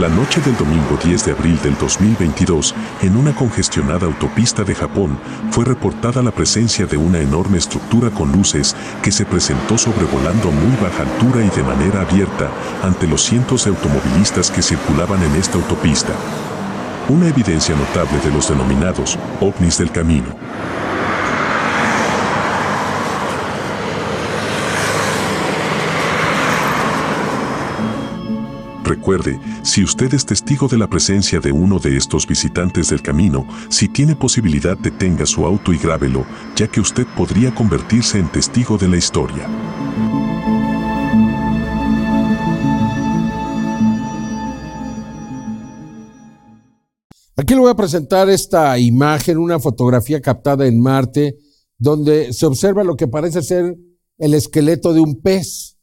La 0.00 0.08
noche 0.08 0.40
del 0.40 0.56
domingo 0.56 0.98
10 1.04 1.26
de 1.26 1.32
abril 1.32 1.60
del 1.62 1.76
2022, 1.76 2.74
en 3.02 3.18
una 3.18 3.34
congestionada 3.34 4.06
autopista 4.06 4.64
de 4.64 4.74
Japón, 4.74 5.18
fue 5.50 5.66
reportada 5.66 6.22
la 6.22 6.30
presencia 6.30 6.86
de 6.86 6.96
una 6.96 7.18
enorme 7.18 7.58
estructura 7.58 8.08
con 8.10 8.32
luces 8.32 8.74
que 9.02 9.12
se 9.12 9.26
presentó 9.26 9.76
sobrevolando 9.76 10.52
muy 10.52 10.74
baja 10.82 11.02
altura 11.02 11.44
y 11.44 11.50
de 11.50 11.62
manera 11.62 12.00
abierta 12.00 12.50
ante 12.82 13.06
los 13.06 13.22
cientos 13.22 13.64
de 13.64 13.72
automovilistas 13.72 14.50
que 14.50 14.62
circulaban 14.62 15.22
en 15.22 15.34
esta 15.34 15.58
autopista. 15.58 16.14
Una 17.10 17.28
evidencia 17.28 17.76
notable 17.76 18.18
de 18.24 18.30
los 18.30 18.48
denominados 18.48 19.18
ovnis 19.42 19.76
del 19.76 19.92
camino. 19.92 20.34
Recuerde, 28.90 29.38
si 29.62 29.84
usted 29.84 30.12
es 30.14 30.26
testigo 30.26 30.66
de 30.66 30.76
la 30.76 30.88
presencia 30.88 31.38
de 31.38 31.52
uno 31.52 31.78
de 31.78 31.96
estos 31.96 32.26
visitantes 32.26 32.90
del 32.90 33.02
camino, 33.02 33.46
si 33.68 33.88
tiene 33.88 34.16
posibilidad 34.16 34.76
detenga 34.76 35.26
su 35.26 35.46
auto 35.46 35.72
y 35.72 35.78
grábelo, 35.78 36.26
ya 36.56 36.66
que 36.66 36.80
usted 36.80 37.06
podría 37.16 37.54
convertirse 37.54 38.18
en 38.18 38.32
testigo 38.32 38.78
de 38.78 38.88
la 38.88 38.96
historia. 38.96 39.46
Aquí 47.36 47.54
le 47.54 47.60
voy 47.60 47.70
a 47.70 47.76
presentar 47.76 48.28
esta 48.28 48.76
imagen, 48.76 49.38
una 49.38 49.60
fotografía 49.60 50.20
captada 50.20 50.66
en 50.66 50.80
Marte, 50.80 51.36
donde 51.78 52.32
se 52.32 52.44
observa 52.44 52.82
lo 52.82 52.96
que 52.96 53.06
parece 53.06 53.40
ser 53.40 53.76
el 54.18 54.34
esqueleto 54.34 54.92
de 54.92 54.98
un 54.98 55.22
pez. 55.22 55.78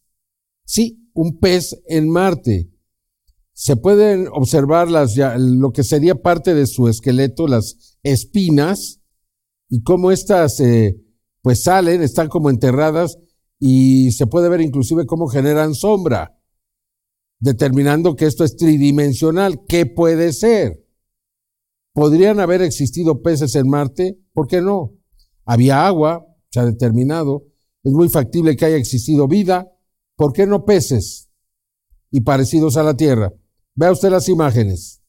Sí, 0.65 1.09
un 1.13 1.39
pez 1.39 1.73
en 1.87 2.09
Marte 2.09 2.67
se 3.59 3.75
pueden 3.75 4.27
observar 4.31 4.87
las, 4.87 5.17
lo 5.39 5.71
que 5.71 5.83
sería 5.83 6.21
parte 6.21 6.53
de 6.53 6.67
su 6.67 6.87
esqueleto, 6.87 7.47
las 7.47 7.97
espinas, 8.03 9.01
y 9.67 9.81
cómo 9.81 10.11
estas 10.11 10.59
eh, 10.59 10.95
pues 11.41 11.63
salen, 11.63 12.03
están 12.03 12.29
como 12.29 12.51
enterradas, 12.51 13.17
y 13.57 14.11
se 14.11 14.27
puede 14.27 14.47
ver 14.47 14.61
inclusive 14.61 15.07
cómo 15.07 15.25
generan 15.25 15.73
sombra, 15.73 16.39
determinando 17.39 18.15
que 18.15 18.27
esto 18.27 18.43
es 18.43 18.57
tridimensional. 18.57 19.65
¿Qué 19.67 19.87
puede 19.87 20.33
ser? 20.33 20.85
¿Podrían 21.93 22.39
haber 22.39 22.61
existido 22.61 23.23
peces 23.23 23.55
en 23.55 23.67
Marte? 23.67 24.19
¿Por 24.33 24.47
qué 24.47 24.61
no? 24.61 24.93
Había 25.45 25.87
agua, 25.87 26.27
se 26.51 26.59
ha 26.59 26.65
determinado. 26.65 27.47
Es 27.83 27.91
muy 27.91 28.09
factible 28.09 28.55
que 28.55 28.65
haya 28.65 28.77
existido 28.77 29.27
vida. 29.27 29.67
¿Por 30.15 30.31
qué 30.31 30.45
no 30.45 30.63
peces? 30.63 31.31
Y 32.11 32.21
parecidos 32.21 32.77
a 32.77 32.83
la 32.83 32.95
Tierra. 32.95 33.33
Vea 33.79 33.91
usted 33.91 34.09
las 34.09 34.27
imágenes. 34.27 35.03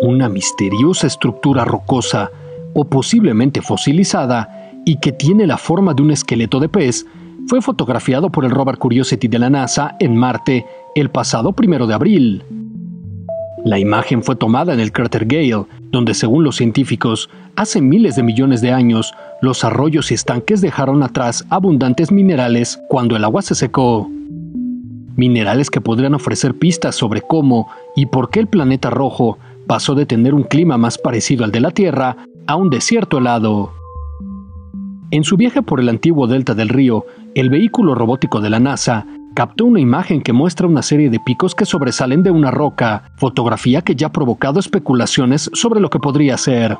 Una 0.00 0.28
misteriosa 0.28 1.08
estructura 1.08 1.64
rocosa 1.64 2.30
o 2.72 2.84
posiblemente 2.84 3.62
fosilizada 3.62 4.70
y 4.84 5.00
que 5.00 5.10
tiene 5.10 5.48
la 5.48 5.56
forma 5.56 5.92
de 5.92 6.02
un 6.02 6.12
esqueleto 6.12 6.60
de 6.60 6.68
pez 6.68 7.04
fue 7.48 7.62
fotografiado 7.62 8.30
por 8.30 8.44
el 8.44 8.52
rover 8.52 8.78
Curiosity 8.78 9.26
de 9.26 9.40
la 9.40 9.50
NASA 9.50 9.96
en 9.98 10.16
Marte 10.16 10.64
el 10.94 11.10
pasado 11.10 11.52
primero 11.52 11.88
de 11.88 11.94
abril. 11.94 12.44
La 13.64 13.80
imagen 13.80 14.22
fue 14.22 14.36
tomada 14.36 14.72
en 14.72 14.78
el 14.78 14.92
cráter 14.92 15.26
Gale, 15.26 15.66
donde 15.90 16.14
según 16.14 16.44
los 16.44 16.54
científicos, 16.54 17.28
hace 17.56 17.80
miles 17.80 18.14
de 18.14 18.22
millones 18.22 18.60
de 18.60 18.70
años, 18.70 19.14
los 19.42 19.64
arroyos 19.64 20.12
y 20.12 20.14
estanques 20.14 20.60
dejaron 20.60 21.02
atrás 21.02 21.44
abundantes 21.50 22.12
minerales 22.12 22.80
cuando 22.88 23.16
el 23.16 23.24
agua 23.24 23.42
se 23.42 23.56
secó 23.56 24.08
minerales 25.16 25.70
que 25.70 25.80
podrían 25.80 26.14
ofrecer 26.14 26.54
pistas 26.54 26.94
sobre 26.94 27.22
cómo 27.22 27.68
y 27.96 28.06
por 28.06 28.30
qué 28.30 28.40
el 28.40 28.46
planeta 28.46 28.90
rojo 28.90 29.38
pasó 29.66 29.94
de 29.94 30.06
tener 30.06 30.34
un 30.34 30.42
clima 30.42 30.76
más 30.76 30.98
parecido 30.98 31.44
al 31.44 31.52
de 31.52 31.60
la 31.60 31.70
Tierra 31.70 32.16
a 32.46 32.56
un 32.56 32.70
desierto 32.70 33.18
helado. 33.18 33.72
En 35.10 35.24
su 35.24 35.36
viaje 35.36 35.62
por 35.62 35.80
el 35.80 35.88
antiguo 35.88 36.26
delta 36.26 36.54
del 36.54 36.68
río, 36.68 37.04
el 37.34 37.48
vehículo 37.48 37.94
robótico 37.94 38.40
de 38.40 38.50
la 38.50 38.60
NASA 38.60 39.06
captó 39.34 39.64
una 39.64 39.80
imagen 39.80 40.22
que 40.22 40.32
muestra 40.32 40.66
una 40.66 40.82
serie 40.82 41.10
de 41.10 41.20
picos 41.20 41.54
que 41.54 41.64
sobresalen 41.64 42.22
de 42.22 42.30
una 42.30 42.50
roca, 42.50 43.12
fotografía 43.16 43.82
que 43.82 43.96
ya 43.96 44.08
ha 44.08 44.12
provocado 44.12 44.60
especulaciones 44.60 45.50
sobre 45.52 45.80
lo 45.80 45.90
que 45.90 45.98
podría 45.98 46.36
ser. 46.36 46.78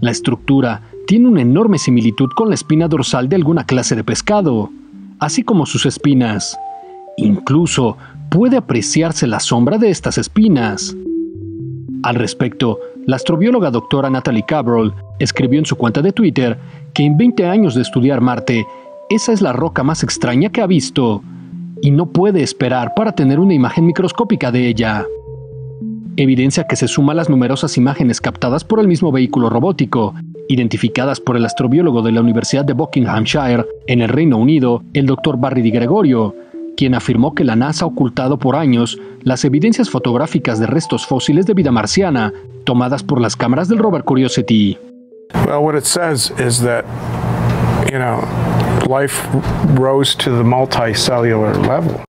La 0.00 0.10
estructura 0.10 0.82
tiene 1.06 1.28
una 1.28 1.42
enorme 1.42 1.78
similitud 1.78 2.30
con 2.34 2.48
la 2.48 2.54
espina 2.54 2.88
dorsal 2.88 3.28
de 3.28 3.36
alguna 3.36 3.64
clase 3.64 3.94
de 3.94 4.04
pescado, 4.04 4.70
así 5.18 5.42
como 5.42 5.66
sus 5.66 5.86
espinas. 5.86 6.58
Incluso 7.22 7.98
puede 8.30 8.56
apreciarse 8.56 9.26
la 9.26 9.40
sombra 9.40 9.76
de 9.76 9.90
estas 9.90 10.16
espinas. 10.16 10.96
Al 12.02 12.14
respecto, 12.14 12.78
la 13.06 13.16
astrobióloga 13.16 13.70
doctora 13.70 14.08
Natalie 14.08 14.46
Cabrol 14.46 14.94
escribió 15.18 15.58
en 15.58 15.66
su 15.66 15.76
cuenta 15.76 16.00
de 16.00 16.12
Twitter 16.12 16.58
que 16.94 17.04
en 17.04 17.18
20 17.18 17.46
años 17.46 17.74
de 17.74 17.82
estudiar 17.82 18.20
Marte, 18.20 18.66
esa 19.10 19.32
es 19.32 19.42
la 19.42 19.52
roca 19.52 19.82
más 19.82 20.02
extraña 20.02 20.48
que 20.48 20.62
ha 20.62 20.66
visto, 20.66 21.22
y 21.82 21.90
no 21.90 22.06
puede 22.06 22.42
esperar 22.42 22.94
para 22.94 23.12
tener 23.12 23.38
una 23.38 23.54
imagen 23.54 23.86
microscópica 23.86 24.50
de 24.50 24.68
ella. 24.68 25.04
Evidencia 26.16 26.66
que 26.66 26.76
se 26.76 26.88
suma 26.88 27.12
a 27.12 27.16
las 27.16 27.28
numerosas 27.28 27.76
imágenes 27.76 28.20
captadas 28.20 28.64
por 28.64 28.80
el 28.80 28.88
mismo 28.88 29.12
vehículo 29.12 29.50
robótico, 29.50 30.14
identificadas 30.48 31.20
por 31.20 31.36
el 31.36 31.44
astrobiólogo 31.44 32.02
de 32.02 32.12
la 32.12 32.20
Universidad 32.20 32.64
de 32.64 32.72
Buckinghamshire 32.72 33.66
en 33.86 34.00
el 34.00 34.08
Reino 34.08 34.38
Unido, 34.38 34.82
el 34.94 35.06
Dr. 35.06 35.38
Barry 35.38 35.62
Di 35.62 35.70
Gregorio, 35.70 36.34
quien 36.80 36.94
afirmó 36.94 37.34
que 37.34 37.44
la 37.44 37.56
NASA 37.56 37.84
ha 37.84 37.88
ocultado 37.88 38.38
por 38.38 38.56
años 38.56 38.98
las 39.22 39.44
evidencias 39.44 39.90
fotográficas 39.90 40.58
de 40.58 40.66
restos 40.66 41.06
fósiles 41.06 41.44
de 41.44 41.52
vida 41.52 41.70
marciana 41.70 42.32
tomadas 42.64 43.02
por 43.02 43.20
las 43.20 43.36
cámaras 43.36 43.68
del 43.68 43.80
rover 43.80 44.02
Curiosity. 44.02 44.78
Well, 45.46 45.62
what 45.62 45.76
it 45.76 45.84
says 45.84 46.32
is 46.38 46.62
that, 46.62 46.86
you 47.92 47.98
know, 47.98 48.22
life 48.88 49.28
rose 49.78 50.16
to 50.24 50.30
the 50.30 50.42
multicellular 50.42 51.54
level. 51.68 52.02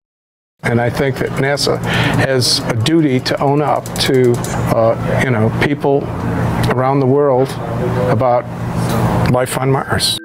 And 0.63 0.79
I 0.79 0.89
think 0.89 1.17
that 1.17 1.31
NASA 1.41 1.77
has 2.25 2.61
a 2.69 2.75
duty 2.85 3.19
to 3.25 3.35
own 3.41 3.61
up 3.61 3.83
to, 4.07 4.31
uh, 4.73 4.95
you 5.21 5.31
know, 5.31 5.51
people 5.59 6.07
around 6.73 7.01
the 7.01 7.07
world 7.07 7.49
about 8.09 8.45
life 9.33 9.59
on 9.59 9.69
Mars. 9.69 10.17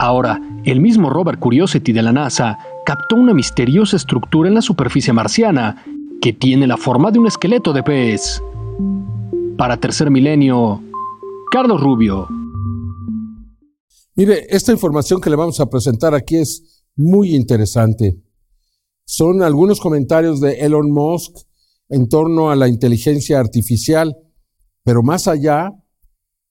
Ahora, 0.00 0.38
el 0.66 0.80
mismo 0.80 1.08
Robert 1.08 1.40
Curiosity 1.40 1.92
de 1.92 2.02
la 2.02 2.12
NASA 2.12 2.58
captó 2.88 3.16
una 3.16 3.34
misteriosa 3.34 3.96
estructura 3.98 4.48
en 4.48 4.54
la 4.54 4.62
superficie 4.62 5.12
marciana 5.12 5.84
que 6.22 6.32
tiene 6.32 6.66
la 6.66 6.78
forma 6.78 7.10
de 7.10 7.18
un 7.18 7.26
esqueleto 7.26 7.74
de 7.74 7.82
pez. 7.82 8.42
Para 9.58 9.76
Tercer 9.76 10.10
Milenio, 10.10 10.82
Carlos 11.52 11.82
Rubio. 11.82 12.26
Mire, 14.16 14.46
esta 14.48 14.72
información 14.72 15.20
que 15.20 15.28
le 15.28 15.36
vamos 15.36 15.60
a 15.60 15.68
presentar 15.68 16.14
aquí 16.14 16.36
es 16.36 16.82
muy 16.96 17.36
interesante 17.36 18.22
son 19.04 19.42
algunos 19.42 19.80
comentarios 19.80 20.40
de 20.40 20.60
Elon 20.60 20.90
Musk 20.90 21.36
en 21.90 22.08
torno 22.08 22.50
a 22.50 22.56
la 22.56 22.68
inteligencia 22.68 23.38
artificial, 23.38 24.16
pero 24.82 25.02
más 25.02 25.28
allá, 25.28 25.74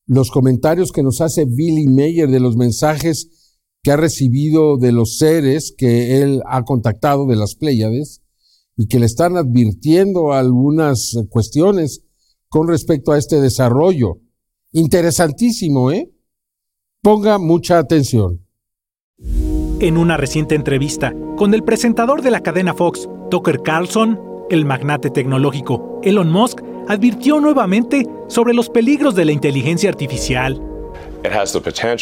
los 0.06 0.30
comentarios 0.30 0.92
que 0.92 1.02
nos 1.02 1.20
hace 1.20 1.46
Billy 1.46 1.88
Mayer 1.88 2.30
de 2.30 2.40
los 2.40 2.56
mensajes 2.56 3.37
que 3.88 3.94
ha 3.94 3.96
recibido 3.96 4.76
de 4.76 4.92
los 4.92 5.18
seres 5.18 5.74
que 5.78 6.22
él 6.22 6.42
ha 6.46 6.66
contactado 6.66 7.26
de 7.26 7.38
las 7.38 7.56
Pléyades 7.56 8.22
y 8.76 8.88
que 8.88 9.00
le 9.00 9.06
están 9.06 9.38
advirtiendo 9.38 10.34
algunas 10.34 11.18
cuestiones 11.30 12.04
con 12.50 12.68
respecto 12.68 13.14
a 13.14 13.18
este 13.18 13.40
desarrollo. 13.40 14.18
Interesantísimo, 14.74 15.90
¿eh? 15.94 16.12
Ponga 17.02 17.38
mucha 17.38 17.80
atención. 17.80 18.46
En 19.80 19.96
una 19.96 20.18
reciente 20.18 20.56
entrevista 20.56 21.16
con 21.38 21.54
el 21.54 21.64
presentador 21.64 22.22
de 22.22 22.32
la 22.32 22.42
cadena 22.42 22.74
Fox, 22.74 23.08
Tucker 23.32 23.62
Carlson, 23.62 24.20
el 24.50 24.66
magnate 24.66 25.12
tecnológico 25.12 26.02
Elon 26.04 26.30
Musk 26.30 26.60
advirtió 26.90 27.40
nuevamente 27.40 28.06
sobre 28.28 28.54
los 28.54 28.70
peligros 28.70 29.16
de 29.16 29.24
la 29.24 29.32
inteligencia 29.32 29.90
artificial. 29.90 30.62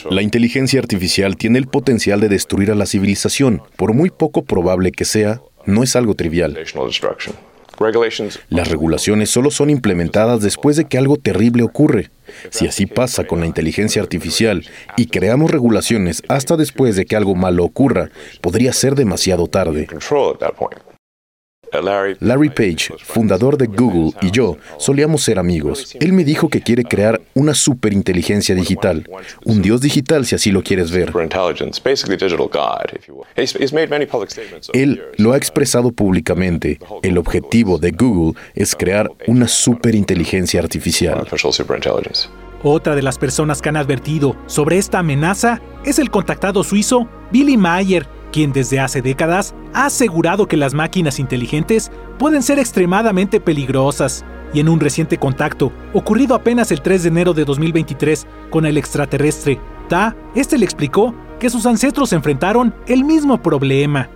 La 0.09 0.21
inteligencia 0.21 0.79
artificial 0.79 1.37
tiene 1.37 1.59
el 1.59 1.67
potencial 1.67 2.19
de 2.19 2.29
destruir 2.29 2.71
a 2.71 2.75
la 2.75 2.85
civilización, 2.85 3.61
por 3.75 3.93
muy 3.93 4.09
poco 4.09 4.43
probable 4.43 4.91
que 4.91 5.05
sea, 5.05 5.41
no 5.65 5.83
es 5.83 5.95
algo 5.95 6.15
trivial. 6.15 6.57
Las 8.49 8.69
regulaciones 8.69 9.29
solo 9.29 9.51
son 9.51 9.69
implementadas 9.69 10.41
después 10.41 10.77
de 10.77 10.85
que 10.85 10.97
algo 10.97 11.17
terrible 11.17 11.63
ocurre. 11.63 12.09
Si 12.49 12.67
así 12.67 12.85
pasa 12.85 13.25
con 13.25 13.39
la 13.41 13.45
inteligencia 13.45 14.01
artificial 14.01 14.65
y 14.95 15.07
creamos 15.07 15.51
regulaciones 15.51 16.23
hasta 16.27 16.55
después 16.55 16.95
de 16.95 17.05
que 17.05 17.15
algo 17.15 17.35
malo 17.35 17.63
ocurra, 17.65 18.09
podría 18.41 18.71
ser 18.71 18.95
demasiado 18.95 19.47
tarde. 19.47 19.87
Larry 22.19 22.49
Page, 22.49 22.93
fundador 23.03 23.57
de 23.57 23.67
Google, 23.67 24.11
y 24.21 24.31
yo 24.31 24.57
solíamos 24.77 25.23
ser 25.23 25.39
amigos. 25.39 25.95
Él 25.99 26.13
me 26.13 26.23
dijo 26.23 26.49
que 26.49 26.61
quiere 26.61 26.83
crear 26.83 27.21
una 27.33 27.53
superinteligencia 27.53 28.55
digital, 28.55 29.09
un 29.43 29.61
dios 29.61 29.81
digital 29.81 30.25
si 30.25 30.35
así 30.35 30.51
lo 30.51 30.63
quieres 30.63 30.91
ver. 30.91 31.11
Él 34.73 35.03
lo 35.17 35.33
ha 35.33 35.37
expresado 35.37 35.91
públicamente. 35.91 36.79
El 37.01 37.17
objetivo 37.17 37.77
de 37.77 37.91
Google 37.91 38.39
es 38.53 38.75
crear 38.75 39.11
una 39.27 39.47
superinteligencia 39.47 40.59
artificial. 40.59 41.27
Otra 42.63 42.95
de 42.95 43.01
las 43.03 43.19
personas 43.19 43.61
que 43.61 43.69
han 43.69 43.77
advertido 43.77 44.35
sobre 44.47 44.77
esta 44.77 44.99
amenaza 44.99 45.61
es 45.85 45.99
el 45.99 46.09
contactado 46.09 46.63
suizo 46.63 47.07
Billy 47.31 47.57
Mayer, 47.57 48.07
quien 48.35 48.51
desde 48.51 48.81
hace 48.81 49.01
décadas 49.01 49.55
ha 49.73 49.85
asegurado 49.85 50.45
que 50.45 50.57
las 50.57 50.73
máquinas 50.73 51.19
inteligentes 51.19 51.89
pueden 52.19 52.43
ser 52.43 52.59
extremadamente 52.59 53.39
peligrosas. 53.39 54.25
Y 54.53 54.59
en 54.59 54.67
un 54.67 54.81
reciente 54.81 55.17
contacto, 55.17 55.71
ocurrido 55.93 56.35
apenas 56.35 56.69
el 56.73 56.81
3 56.81 57.03
de 57.03 57.07
enero 57.07 57.33
de 57.33 57.45
2023 57.45 58.27
con 58.49 58.65
el 58.65 58.77
extraterrestre 58.77 59.57
Ta, 59.87 60.17
este 60.35 60.57
le 60.57 60.65
explicó 60.65 61.15
que 61.39 61.49
sus 61.49 61.65
ancestros 61.65 62.11
enfrentaron 62.11 62.75
el 62.87 63.05
mismo 63.05 63.41
problema. 63.41 64.09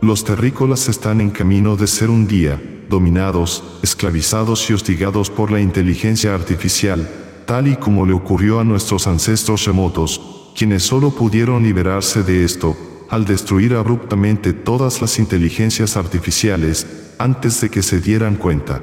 Los 0.00 0.24
terrícolas 0.24 0.88
están 0.88 1.20
en 1.20 1.30
camino 1.30 1.76
de 1.76 1.86
ser 1.86 2.10
un 2.10 2.26
día 2.26 2.60
dominados, 2.88 3.62
esclavizados 3.84 4.68
y 4.68 4.72
hostigados 4.72 5.30
por 5.30 5.52
la 5.52 5.60
inteligencia 5.60 6.34
artificial, 6.34 7.08
tal 7.46 7.68
y 7.68 7.76
como 7.76 8.04
le 8.04 8.14
ocurrió 8.14 8.58
a 8.58 8.64
nuestros 8.64 9.06
ancestros 9.06 9.64
remotos, 9.64 10.50
quienes 10.56 10.82
solo 10.82 11.10
pudieron 11.10 11.62
liberarse 11.62 12.24
de 12.24 12.44
esto 12.44 12.76
al 13.10 13.24
destruir 13.24 13.74
abruptamente 13.74 14.52
todas 14.52 15.00
las 15.00 15.18
inteligencias 15.18 15.96
artificiales 15.96 16.86
antes 17.18 17.60
de 17.60 17.68
que 17.68 17.82
se 17.82 18.00
dieran 18.00 18.36
cuenta. 18.36 18.80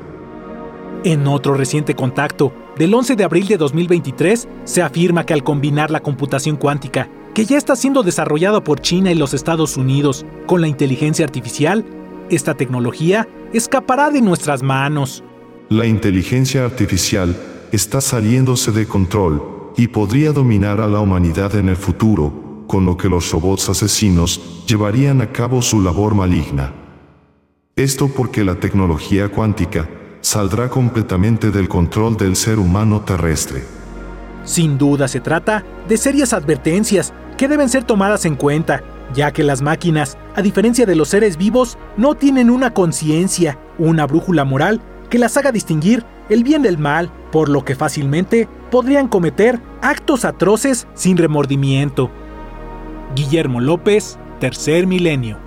En 1.03 1.27
otro 1.27 1.53
reciente 1.53 1.95
contacto, 1.95 2.53
del 2.77 2.93
11 2.93 3.15
de 3.15 3.23
abril 3.23 3.47
de 3.47 3.57
2023, 3.57 4.47
se 4.65 4.81
afirma 4.81 5.25
que 5.25 5.33
al 5.33 5.43
combinar 5.43 5.89
la 5.89 6.01
computación 6.01 6.57
cuántica, 6.57 7.09
que 7.33 7.45
ya 7.45 7.57
está 7.57 7.75
siendo 7.75 8.03
desarrollada 8.03 8.63
por 8.63 8.81
China 8.81 9.11
y 9.11 9.15
los 9.15 9.33
Estados 9.33 9.77
Unidos, 9.77 10.25
con 10.45 10.59
la 10.59 10.67
inteligencia 10.67 11.25
artificial, 11.25 11.85
esta 12.29 12.55
tecnología 12.55 13.27
escapará 13.53 14.09
de 14.09 14.21
nuestras 14.21 14.61
manos. 14.61 15.23
La 15.69 15.85
inteligencia 15.85 16.65
artificial 16.65 17.35
está 17.71 18.01
saliéndose 18.01 18.71
de 18.71 18.85
control 18.85 19.71
y 19.77 19.87
podría 19.87 20.33
dominar 20.33 20.81
a 20.81 20.87
la 20.87 20.99
humanidad 20.99 21.55
en 21.55 21.69
el 21.69 21.77
futuro, 21.77 22.46
con 22.67 22.85
lo 22.85 22.97
que 22.97 23.09
los 23.09 23.31
robots 23.31 23.69
asesinos 23.69 24.65
llevarían 24.67 25.21
a 25.21 25.31
cabo 25.31 25.61
su 25.61 25.81
labor 25.81 26.13
maligna. 26.13 26.73
Esto 27.75 28.07
porque 28.07 28.43
la 28.43 28.55
tecnología 28.55 29.29
cuántica 29.29 29.89
saldrá 30.21 30.69
completamente 30.69 31.51
del 31.51 31.69
control 31.69 32.17
del 32.17 32.35
ser 32.35 32.59
humano 32.59 33.01
terrestre. 33.01 33.63
Sin 34.43 34.77
duda 34.77 35.07
se 35.07 35.19
trata 35.19 35.63
de 35.87 35.97
serias 35.97 36.33
advertencias 36.33 37.13
que 37.37 37.47
deben 37.47 37.69
ser 37.69 37.83
tomadas 37.83 38.25
en 38.25 38.35
cuenta, 38.35 38.83
ya 39.13 39.31
que 39.31 39.43
las 39.43 39.61
máquinas, 39.61 40.17
a 40.35 40.41
diferencia 40.41 40.85
de 40.85 40.95
los 40.95 41.09
seres 41.09 41.37
vivos, 41.37 41.77
no 41.97 42.15
tienen 42.15 42.49
una 42.49 42.73
conciencia, 42.73 43.59
una 43.77 44.05
brújula 44.05 44.43
moral 44.43 44.81
que 45.09 45.19
las 45.19 45.37
haga 45.37 45.51
distinguir 45.51 46.03
el 46.29 46.43
bien 46.43 46.61
del 46.61 46.77
mal, 46.77 47.11
por 47.31 47.47
lo 47.47 47.63
que 47.63 47.75
fácilmente 47.75 48.49
podrían 48.69 49.07
cometer 49.07 49.61
actos 49.81 50.25
atroces 50.25 50.87
sin 50.93 51.17
remordimiento. 51.17 52.09
Guillermo 53.17 53.59
López, 53.59 54.19
Tercer 54.39 54.85
Milenio. 54.85 55.46